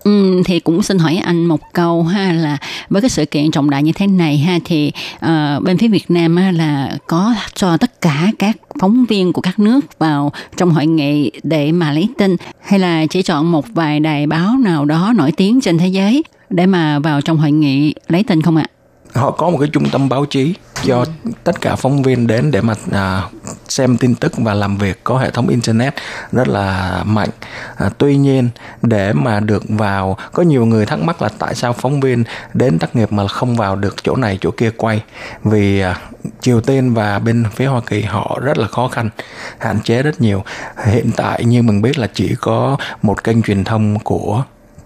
[0.04, 2.58] Ừ, thì cũng xin hỏi anh một câu ha là
[2.90, 6.10] với cái sự kiện trọng đại như thế này ha thì uh, bên phía Việt
[6.10, 10.70] Nam ha, là có cho tất cả các phóng viên của các nước vào trong
[10.70, 14.84] hội nghị để mà lấy tin hay là chỉ chọn một vài đài báo nào
[14.84, 18.56] đó nổi tiếng trên thế giới để mà vào trong hội nghị lấy tin không
[18.56, 18.64] ạ?
[18.68, 18.79] À?
[19.14, 20.54] Họ có một cái trung tâm báo chí
[20.84, 21.04] cho
[21.44, 23.22] tất cả phóng viên đến để mà à,
[23.68, 25.94] xem tin tức và làm việc có hệ thống internet
[26.32, 27.28] rất là mạnh.
[27.76, 28.48] À, tuy nhiên
[28.82, 32.78] để mà được vào có nhiều người thắc mắc là tại sao phóng viên đến
[32.78, 35.02] tác nghiệp mà không vào được chỗ này chỗ kia quay?
[35.44, 36.00] Vì à,
[36.40, 39.10] Triều Tiên và bên phía Hoa Kỳ họ rất là khó khăn
[39.58, 40.44] hạn chế rất nhiều.
[40.86, 44.44] Hiện tại như mình biết là chỉ có một kênh truyền thông của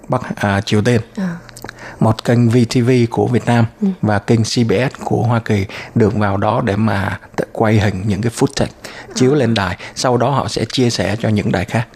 [0.08, 1.00] Bắc à, Triều Tiên.
[1.16, 1.36] À
[2.04, 3.88] một kênh VTV của Việt Nam ừ.
[4.02, 7.18] và kênh CBS của Hoa Kỳ được vào đó để mà
[7.52, 8.66] quay hình những cái footage
[9.14, 9.36] chiếu à.
[9.36, 11.86] lên đài sau đó họ sẽ chia sẻ cho những đài khác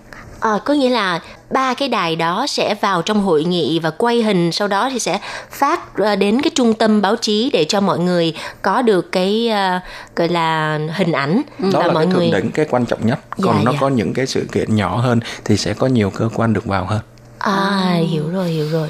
[0.40, 4.22] À, có nghĩa là ba cái đài đó sẽ vào trong hội nghị và quay
[4.22, 7.80] hình sau đó thì sẽ phát ờ, đến cái trung tâm báo chí để cho
[7.80, 9.82] mọi người có được cái uh,
[10.16, 13.18] gọi là hình ảnh đó và là mọi cái người đỉnh cái quan trọng nhất
[13.42, 13.78] còn dạ, nó dạ.
[13.80, 16.84] có những cái sự kiện nhỏ hơn thì sẽ có nhiều cơ quan được vào
[16.84, 17.00] hơn
[17.38, 18.88] À hiểu rồi hiểu rồi.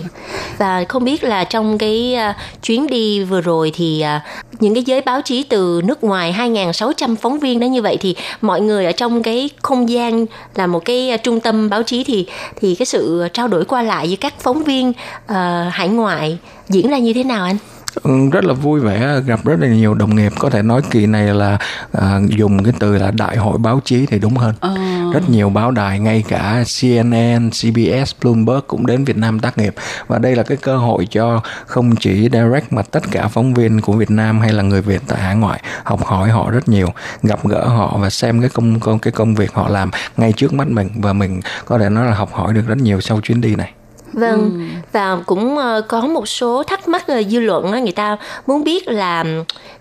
[0.59, 4.23] và không biết là trong cái uh, chuyến đi vừa rồi thì uh,
[4.61, 8.17] những cái giới báo chí từ nước ngoài 2.600 phóng viên đó như vậy thì
[8.41, 12.05] mọi người ở trong cái không gian là một cái uh, trung tâm báo chí
[12.05, 12.27] thì
[12.61, 15.37] thì cái sự trao đổi qua lại với các phóng viên uh,
[15.71, 16.39] hải ngoại
[16.69, 17.57] diễn ra như thế nào anh?
[18.03, 20.33] Ừ, rất là vui vẻ gặp rất là nhiều đồng nghiệp.
[20.39, 21.59] Có thể nói kỳ này là
[21.93, 24.55] à, dùng cái từ là đại hội báo chí thì đúng hơn.
[24.61, 24.77] Ờ.
[25.13, 29.75] rất nhiều báo đài ngay cả CNN, CBS, Bloomberg cũng đến Việt Nam tác nghiệp.
[30.07, 33.81] Và đây là cái cơ hội cho không chỉ direct mà tất cả phóng viên
[33.81, 36.89] của Việt Nam hay là người Việt tại hải ngoại học hỏi họ rất nhiều
[37.23, 40.53] gặp gỡ họ và xem cái công công cái công việc họ làm ngay trước
[40.53, 40.89] mắt mình.
[40.95, 43.73] Và mình có thể nói là học hỏi được rất nhiều sau chuyến đi này
[44.13, 48.65] Vâng, và cũng ờ, có một số thắc mắc ờ, dư luận người ta muốn
[48.65, 49.25] biết là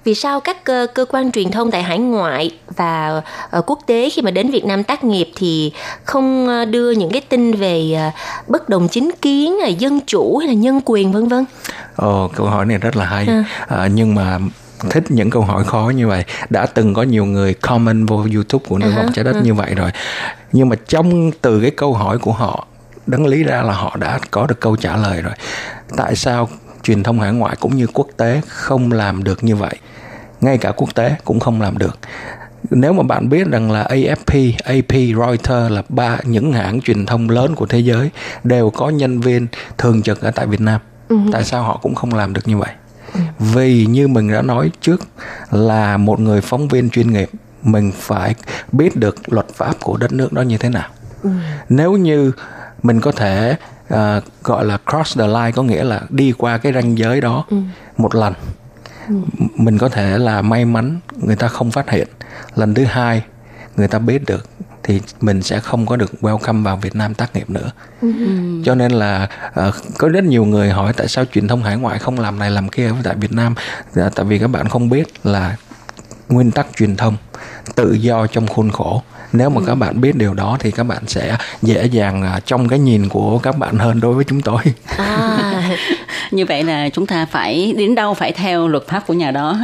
[0.04, 4.10] vì sao các cơ, cơ quan truyền thông tại hải ngoại và ờ, quốc tế
[4.10, 5.72] khi mà đến Việt Nam tác nghiệp thì
[6.04, 8.12] không đưa những cái tin về
[8.48, 11.46] bất đồng chính kiến, dân chủ hay là nhân quyền vân vân.
[11.96, 13.28] Ồ, câu hỏi này rất là hay.
[13.28, 13.42] Ừ.
[13.68, 14.40] À, nhưng mà
[14.90, 18.66] thích những câu hỏi khó như vậy đã từng có nhiều người comment vô YouTube
[18.70, 19.42] của À, vọng trái đất ừ.
[19.44, 19.92] như vậy rồi
[20.52, 22.68] nhưng mà trong từ cái câu hỏi của họ
[23.08, 25.34] đáng lý ra là họ đã có được câu trả lời rồi
[25.98, 26.50] tại sao
[26.84, 29.76] truyền thông hải ngoại cũng như quốc tế không làm được như vậy
[30.42, 32.00] ngay cả quốc tế cũng không làm được
[32.70, 37.30] nếu mà bạn biết rằng là AFP, AP, Reuters là ba những hãng truyền thông
[37.30, 38.10] lớn của thế giới
[38.44, 39.48] đều có nhân viên
[39.78, 40.82] thường trực ở tại Việt Nam.
[41.10, 41.18] Ừ.
[41.32, 42.70] Tại sao họ cũng không làm được như vậy?
[43.40, 45.02] Vì như mình đã nói trước
[45.52, 47.30] là một người phóng viên chuyên nghiệp
[47.64, 48.36] mình phải
[48.72, 50.90] biết được luật pháp của đất nước đó như thế nào.
[51.70, 52.32] Nếu như
[52.84, 53.56] mình có thể
[53.90, 57.46] à, gọi là cross the line có nghĩa là đi qua cái ranh giới đó
[57.98, 58.34] một lần.
[59.56, 62.08] Mình có thể là may mắn người ta không phát hiện.
[62.56, 63.24] Lần thứ hai
[63.76, 64.50] người ta biết được
[64.84, 67.72] thì mình sẽ không có được welcome vào Việt Nam tác nghiệp nữa.
[68.66, 72.00] Cho nên là ờ, có rất nhiều người hỏi tại sao truyền thông hải ngoại
[72.00, 73.56] không làm này làm kia ở tại Việt Nam.
[73.94, 75.56] Dạ, tại vì các bạn không biết là
[76.30, 77.18] nguyên tắc truyền thông
[77.76, 79.02] tự do trong khuôn khổ
[79.34, 82.68] nếu mà các bạn biết điều đó thì các bạn sẽ dễ dàng à, trong
[82.68, 84.62] cái nhìn của các bạn hơn đối với chúng tôi
[84.98, 85.70] À,
[86.32, 89.58] Như vậy là chúng ta phải đến đâu phải theo luật pháp của nhà đó.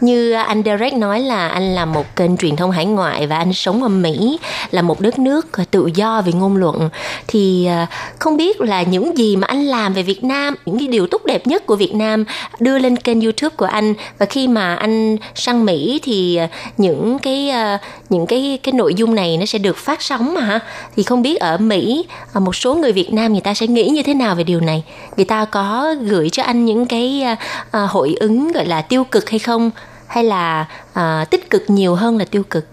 [0.00, 3.52] Như anh Derek nói là anh là một kênh truyền thông hải ngoại và anh
[3.52, 4.38] sống ở Mỹ
[4.70, 6.90] là một đất nước tự do về ngôn luận
[7.26, 7.86] thì à,
[8.18, 11.24] không biết là những gì mà anh làm về Việt Nam, những cái điều tốt
[11.24, 12.24] đẹp nhất của Việt Nam
[12.60, 17.18] đưa lên kênh YouTube của anh và khi mà anh sang Mỹ thì à, những
[17.18, 17.78] cái à,
[18.08, 20.60] những cái cái nội dung này nó sẽ được phát sóng mà ha.
[20.96, 24.02] Thì không biết ở Mỹ một số người Việt Nam người ta sẽ nghĩ như
[24.02, 24.82] thế nào về điều này?
[25.16, 27.24] Người ta có gửi cho anh những cái
[27.72, 29.70] hội ứng gọi là tiêu cực hay không?
[30.10, 32.66] Hay là à, tích cực nhiều hơn là tiêu cực?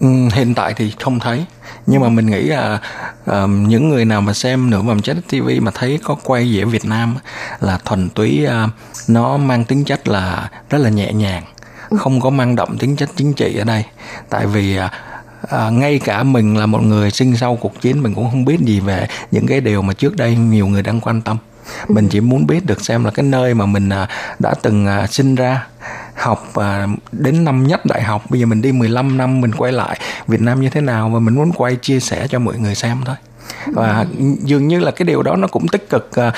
[0.00, 1.44] Ừ, hiện tại thì không thấy.
[1.86, 2.80] Nhưng mà mình nghĩ là
[3.26, 6.56] ờ, những người nào mà xem nửa vòng trái đất TV mà thấy có quay
[6.56, 7.16] về Việt Nam
[7.60, 8.70] là thuần túy uh,
[9.08, 11.42] nó mang tính chất là rất là nhẹ nhàng
[11.98, 13.84] không có mang đậm tính chất chính trị ở đây.
[14.28, 14.90] Tại vì uh,
[15.48, 18.60] À, ngay cả mình là một người sinh sau cuộc chiến mình cũng không biết
[18.60, 21.38] gì về những cái điều mà trước đây nhiều người đang quan tâm.
[21.88, 24.08] Mình chỉ muốn biết được xem là cái nơi mà mình à,
[24.38, 25.66] đã từng à, sinh ra
[26.14, 28.22] học à, đến năm nhất đại học.
[28.30, 31.18] Bây giờ mình đi 15 năm mình quay lại Việt Nam như thế nào và
[31.18, 33.16] mình muốn quay chia sẻ cho mọi người xem thôi.
[33.66, 34.06] Và
[34.42, 36.32] dường như là cái điều đó nó cũng tích cực à,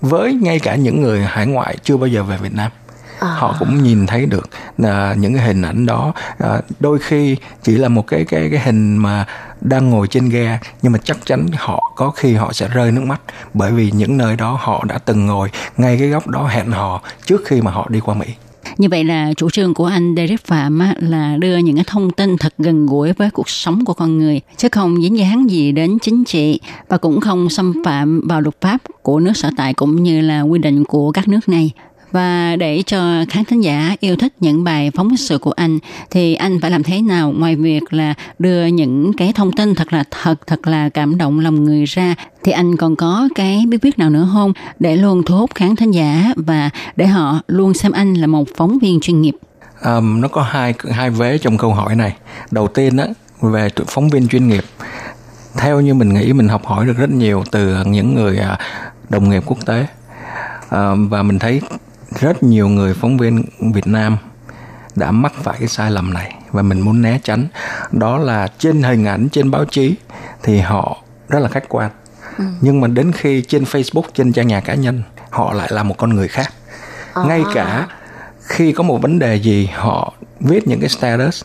[0.00, 2.70] với ngay cả những người hải ngoại chưa bao giờ về Việt Nam.
[3.18, 4.48] Họ cũng nhìn thấy được
[4.78, 6.12] là những cái hình ảnh đó.
[6.38, 9.26] À, đôi khi chỉ là một cái cái cái hình mà
[9.60, 13.02] đang ngồi trên ghe nhưng mà chắc chắn họ có khi họ sẽ rơi nước
[13.02, 13.20] mắt
[13.54, 17.02] bởi vì những nơi đó họ đã từng ngồi ngay cái góc đó hẹn hò
[17.24, 18.26] trước khi mà họ đi qua Mỹ
[18.78, 22.36] như vậy là chủ trương của anh Derek Phạm là đưa những cái thông tin
[22.38, 25.98] thật gần gũi với cuộc sống của con người, chứ không dính dáng gì đến
[26.02, 30.02] chính trị và cũng không xâm phạm vào luật pháp của nước sở tại cũng
[30.02, 31.70] như là quy định của các nước này.
[32.16, 35.78] Và để cho khán thính giả yêu thích những bài phóng sự của anh
[36.10, 39.92] thì anh phải làm thế nào ngoài việc là đưa những cái thông tin thật
[39.92, 42.14] là thật, thật là cảm động lòng người ra?
[42.44, 45.76] Thì anh còn có cái bí quyết nào nữa không để luôn thu hút khán
[45.76, 49.34] thính giả và để họ luôn xem anh là một phóng viên chuyên nghiệp.
[49.84, 52.16] um, nó có hai hai vế trong câu hỏi này.
[52.50, 53.06] Đầu tiên á
[53.40, 54.64] về phóng viên chuyên nghiệp.
[55.58, 58.58] Theo như mình nghĩ mình học hỏi được rất nhiều từ những người à,
[59.08, 59.86] đồng nghiệp quốc tế.
[60.68, 61.60] À, và mình thấy
[62.10, 63.44] rất nhiều người phóng viên
[63.74, 64.16] Việt Nam
[64.94, 67.46] đã mắc phải cái sai lầm này và mình muốn né tránh.
[67.92, 69.94] Đó là trên hình ảnh trên báo chí
[70.42, 71.90] thì họ rất là khách quan.
[72.60, 75.94] Nhưng mà đến khi trên Facebook trên trang nhà cá nhân họ lại là một
[75.98, 76.52] con người khác.
[77.26, 77.88] Ngay cả
[78.42, 81.44] khi có một vấn đề gì họ viết những cái status.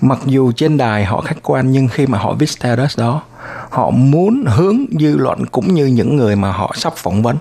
[0.00, 3.22] Mặc dù trên đài họ khách quan nhưng khi mà họ viết status đó
[3.70, 7.36] họ muốn hướng dư luận cũng như những người mà họ sắp phỏng vấn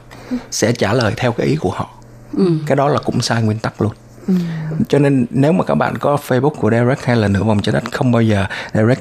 [0.52, 1.90] sẽ trả lời theo cái ý của họ
[2.66, 3.92] cái đó là cũng sai nguyên tắc luôn.
[4.90, 7.74] Cho nên nếu mà các bạn có Facebook của Derek hay là nửa vòng trái
[7.74, 9.00] đất không bao giờ Derek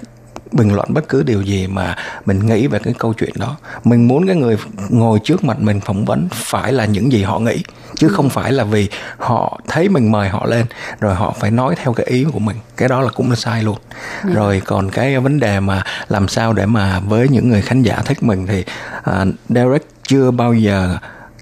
[0.52, 3.56] bình luận bất cứ điều gì mà mình nghĩ về cái câu chuyện đó.
[3.84, 4.56] Mình muốn cái người
[4.88, 7.62] ngồi trước mặt mình phỏng vấn phải là những gì họ nghĩ
[7.94, 10.66] chứ không phải là vì họ thấy mình mời họ lên
[11.00, 12.56] rồi họ phải nói theo cái ý của mình.
[12.76, 13.78] Cái đó là cũng là sai luôn.
[14.34, 18.02] Rồi còn cái vấn đề mà làm sao để mà với những người khán giả
[18.04, 18.64] thích mình thì
[19.10, 20.98] uh, Derek chưa bao giờ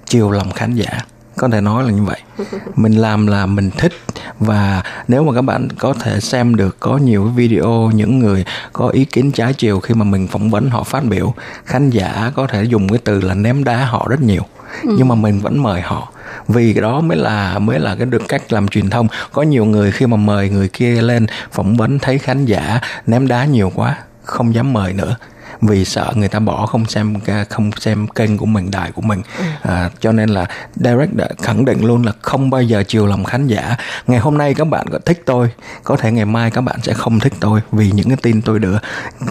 [0.06, 1.00] chiều lòng khán giả
[1.36, 2.20] có thể nói là như vậy.
[2.76, 3.92] Mình làm là mình thích
[4.40, 8.44] và nếu mà các bạn có thể xem được có nhiều cái video những người
[8.72, 12.32] có ý kiến trái chiều khi mà mình phỏng vấn họ phát biểu khán giả
[12.34, 14.42] có thể dùng cái từ là ném đá họ rất nhiều.
[14.82, 16.12] Nhưng mà mình vẫn mời họ.
[16.48, 19.08] Vì cái đó mới là mới là cái được cách làm truyền thông.
[19.32, 23.28] Có nhiều người khi mà mời người kia lên phỏng vấn thấy khán giả ném
[23.28, 25.16] đá nhiều quá không dám mời nữa
[25.60, 27.14] vì sợ người ta bỏ không xem
[27.50, 29.22] không xem kênh của mình đài của mình.
[29.62, 30.46] À, cho nên là
[30.76, 33.76] Derek đã khẳng định luôn là không bao giờ chiều lòng khán giả.
[34.06, 35.50] Ngày hôm nay các bạn có thích tôi
[35.84, 38.58] có thể ngày mai các bạn sẽ không thích tôi vì những cái tin tôi
[38.58, 38.78] đưa.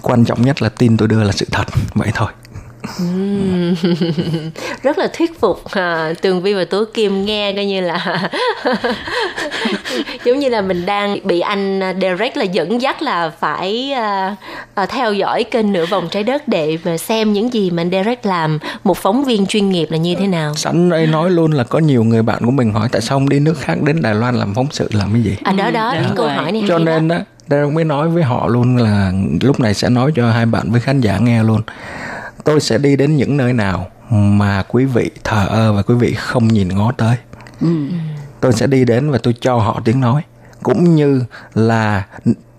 [0.02, 1.66] Quan trọng nhất là tin tôi đưa là sự thật.
[1.94, 2.32] Vậy thôi.
[4.84, 8.30] rất là thuyết phục à, tường vi và tố kim nghe coi như là
[10.26, 14.36] giống như là mình đang bị anh Derek là dẫn dắt là phải à,
[14.74, 17.92] à, theo dõi kênh nửa vòng trái đất để mà xem những gì mà anh
[17.92, 18.60] Derek làm.
[18.84, 20.56] Một phóng viên chuyên nghiệp là như thế nào?
[20.56, 23.30] Sẵn đây nói luôn là có nhiều người bạn của mình hỏi tại sao không
[23.30, 25.38] đi nước khác đến Đài Loan làm phóng sự làm cái gì?
[25.44, 26.92] À đó đó cái câu hỏi này cho hay đó.
[26.92, 29.12] nên á Derek mới nói với họ luôn là
[29.42, 31.62] lúc này sẽ nói cho hai bạn với khán giả nghe luôn
[32.44, 36.14] tôi sẽ đi đến những nơi nào mà quý vị thờ ơ và quý vị
[36.14, 37.16] không nhìn ngó tới.
[38.40, 40.22] Tôi sẽ đi đến và tôi cho họ tiếng nói.
[40.64, 41.24] Cũng như
[41.54, 42.06] là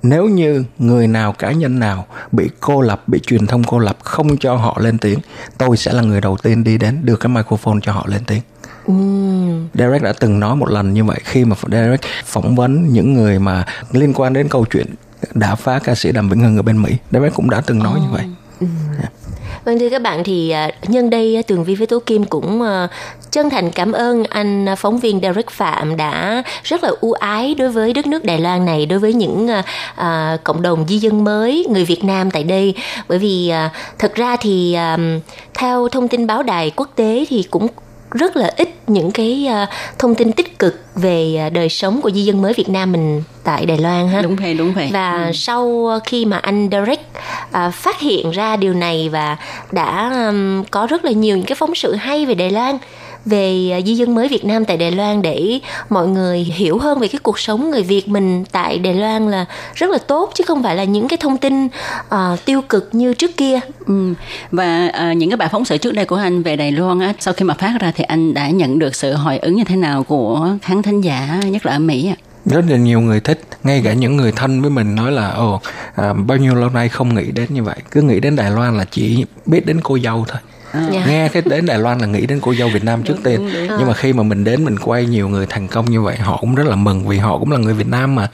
[0.02, 3.96] nếu như người nào cá nhân nào bị cô lập bị truyền thông cô lập
[4.02, 5.18] không cho họ lên tiếng
[5.58, 8.42] tôi sẽ là người đầu tiên đi đến đưa cái microphone cho họ lên tiếng.
[8.86, 9.68] Ừm.
[9.74, 13.38] Derek đã từng nói một lần như vậy khi mà Derek phỏng vấn những người
[13.38, 14.86] mà liên quan đến câu chuyện
[15.34, 16.96] đã phá ca sĩ Đàm Vĩnh Hưng ở bên Mỹ.
[17.12, 18.24] Derek cũng đã từng nói như vậy.
[19.64, 22.62] Vâng thưa các bạn thì à, nhân đây à, Tường Vi với Tố Kim cũng
[22.62, 22.88] ờ,
[23.30, 27.54] chân thành cảm ơn anh à, phóng viên Derek Phạm đã rất là ưu ái
[27.54, 29.48] đối với đất nước Đài Loan này, đối với những
[29.96, 32.74] à, cộng đồng di dân mới người Việt Nam tại đây.
[33.08, 34.98] Bởi vì à, thật ra thì à,
[35.54, 37.68] theo thông tin báo đài quốc tế thì cũng
[38.14, 39.66] rất là ít những cái à,
[39.98, 43.22] thông tin tích cực về à, đời sống của di dân mới Việt Nam mình
[43.44, 44.22] tại Đài Loan ha.
[44.22, 47.00] đúng vậy đúng vậy Và sau khi mà anh Derek
[47.50, 49.36] à, phát hiện ra điều này và
[49.72, 50.12] đã
[50.70, 52.78] có rất là nhiều những cái phóng sự hay về Đài Loan
[53.26, 56.98] về à, di dân mới Việt Nam tại Đài Loan để mọi người hiểu hơn
[56.98, 59.44] về cái cuộc sống người Việt mình tại Đài Loan là
[59.74, 61.68] rất là tốt chứ không phải là những cái thông tin
[62.08, 63.60] à, tiêu cực như trước kia.
[63.86, 64.14] Ừ.
[64.50, 67.12] Và à, những cái bài phóng sự trước đây của anh về Đài Loan á,
[67.20, 69.76] sau khi mà phát ra thì anh đã nhận được sự hồi ứng như thế
[69.76, 72.16] nào của khán thính giả nhất là ở Mỹ ạ?
[72.46, 75.60] Rất là nhiều người thích, ngay cả những người thân với mình nói là ồ
[75.94, 78.78] à, bao nhiêu lâu nay không nghĩ đến như vậy, cứ nghĩ đến Đài Loan
[78.78, 80.38] là chỉ biết đến cô dâu thôi.
[80.92, 81.04] Dạ.
[81.06, 83.48] Nghe cái đến Đài Loan là nghĩ đến cô dâu Việt Nam trước tiên.
[83.78, 86.36] Nhưng mà khi mà mình đến mình quay nhiều người thành công như vậy, họ
[86.36, 88.28] cũng rất là mừng vì họ cũng là người Việt Nam mà.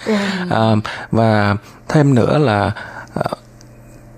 [0.51, 0.74] À,
[1.11, 1.57] và
[1.88, 2.72] thêm nữa là
[3.14, 3.22] à,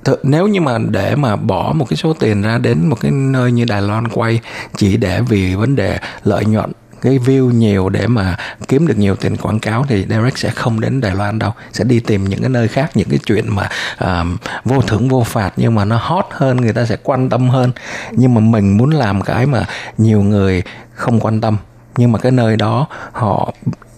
[0.04, 3.10] Th- nếu như mà để mà bỏ một cái số tiền ra đến một cái
[3.10, 4.40] nơi như Đài Loan quay
[4.76, 8.36] chỉ để vì vấn đề lợi nhuận cái view nhiều để mà
[8.68, 11.52] kiếm được nhiều tiền quảng cáo thì Derek sẽ không đến Đài Loan đâu.
[11.72, 13.68] Sẽ đi tìm những cái nơi khác những cái chuyện mà
[14.04, 17.50] uh, vô thưởng vô phạt nhưng mà nó hot hơn người ta sẽ quan tâm
[17.50, 17.72] hơn.
[18.12, 19.64] Nhưng mà mình muốn làm cái mà
[19.98, 20.62] nhiều người
[20.94, 21.56] không quan tâm.
[21.96, 23.52] Nhưng mà cái nơi đó họ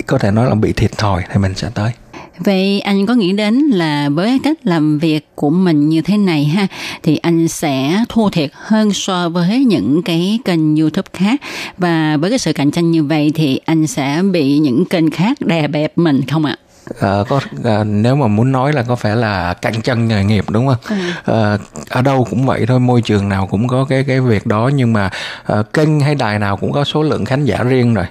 [0.06, 1.92] có thể nói là bị thiệt thòi thì mình sẽ tới.
[2.38, 6.44] Vậy anh có nghĩ đến là với cách làm việc của mình như thế này
[6.44, 6.66] ha,
[7.02, 11.40] thì anh sẽ thua thiệt hơn so với những cái kênh YouTube khác
[11.78, 15.40] và với cái sự cạnh tranh như vậy thì anh sẽ bị những kênh khác
[15.40, 16.56] đè bẹp mình không ạ?
[17.00, 20.44] Ờ, có à, nếu mà muốn nói là có phải là cạnh tranh nghề nghiệp
[20.50, 20.98] đúng không?
[21.24, 21.58] Ờ,
[21.88, 24.92] ở đâu cũng vậy thôi, môi trường nào cũng có cái cái việc đó nhưng
[24.92, 25.10] mà
[25.44, 28.06] ờ, kênh hay đài nào cũng có số lượng khán giả riêng rồi.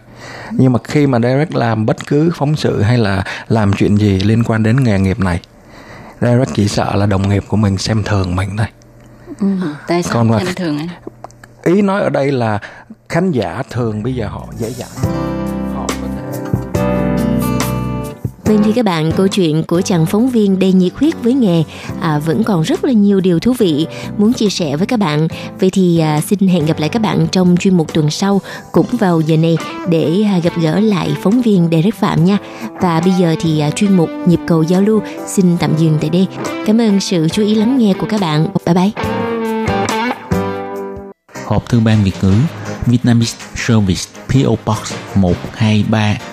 [0.52, 4.20] Nhưng mà khi mà Derek làm bất cứ phóng sự hay là làm chuyện gì
[4.20, 5.40] liên quan đến nghề nghiệp này,
[6.22, 8.68] Derek chỉ sợ là đồng nghiệp của mình xem thường mình thôi.
[9.40, 9.48] Ừ.
[9.88, 10.88] Tại sao Còn mà- thường anh?
[11.64, 12.60] Ý nói ở đây là
[13.10, 14.90] khán giả thường bây giờ họ dễ dãi.
[18.46, 21.64] Vâng thưa các bạn, câu chuyện của chàng phóng viên đầy nhiệt huyết với nghề
[22.02, 23.88] à, vẫn còn rất là nhiều điều thú vị
[24.18, 25.28] muốn chia sẻ với các bạn.
[25.60, 28.42] Vậy thì à, xin hẹn gặp lại các bạn trong chuyên mục tuần sau
[28.72, 29.58] cũng vào giờ này
[29.90, 32.38] để à, gặp gỡ lại phóng viên Derek Phạm nha.
[32.82, 36.10] Và bây giờ thì à, chuyên mục nhịp cầu giao lưu xin tạm dừng tại
[36.10, 36.28] đây.
[36.66, 38.48] Cảm ơn sự chú ý lắng nghe của các bạn.
[38.66, 38.92] Bye bye.
[41.46, 42.34] Hộp thư ban Việt ngữ
[42.86, 46.33] Vietnamese Service PO Box 123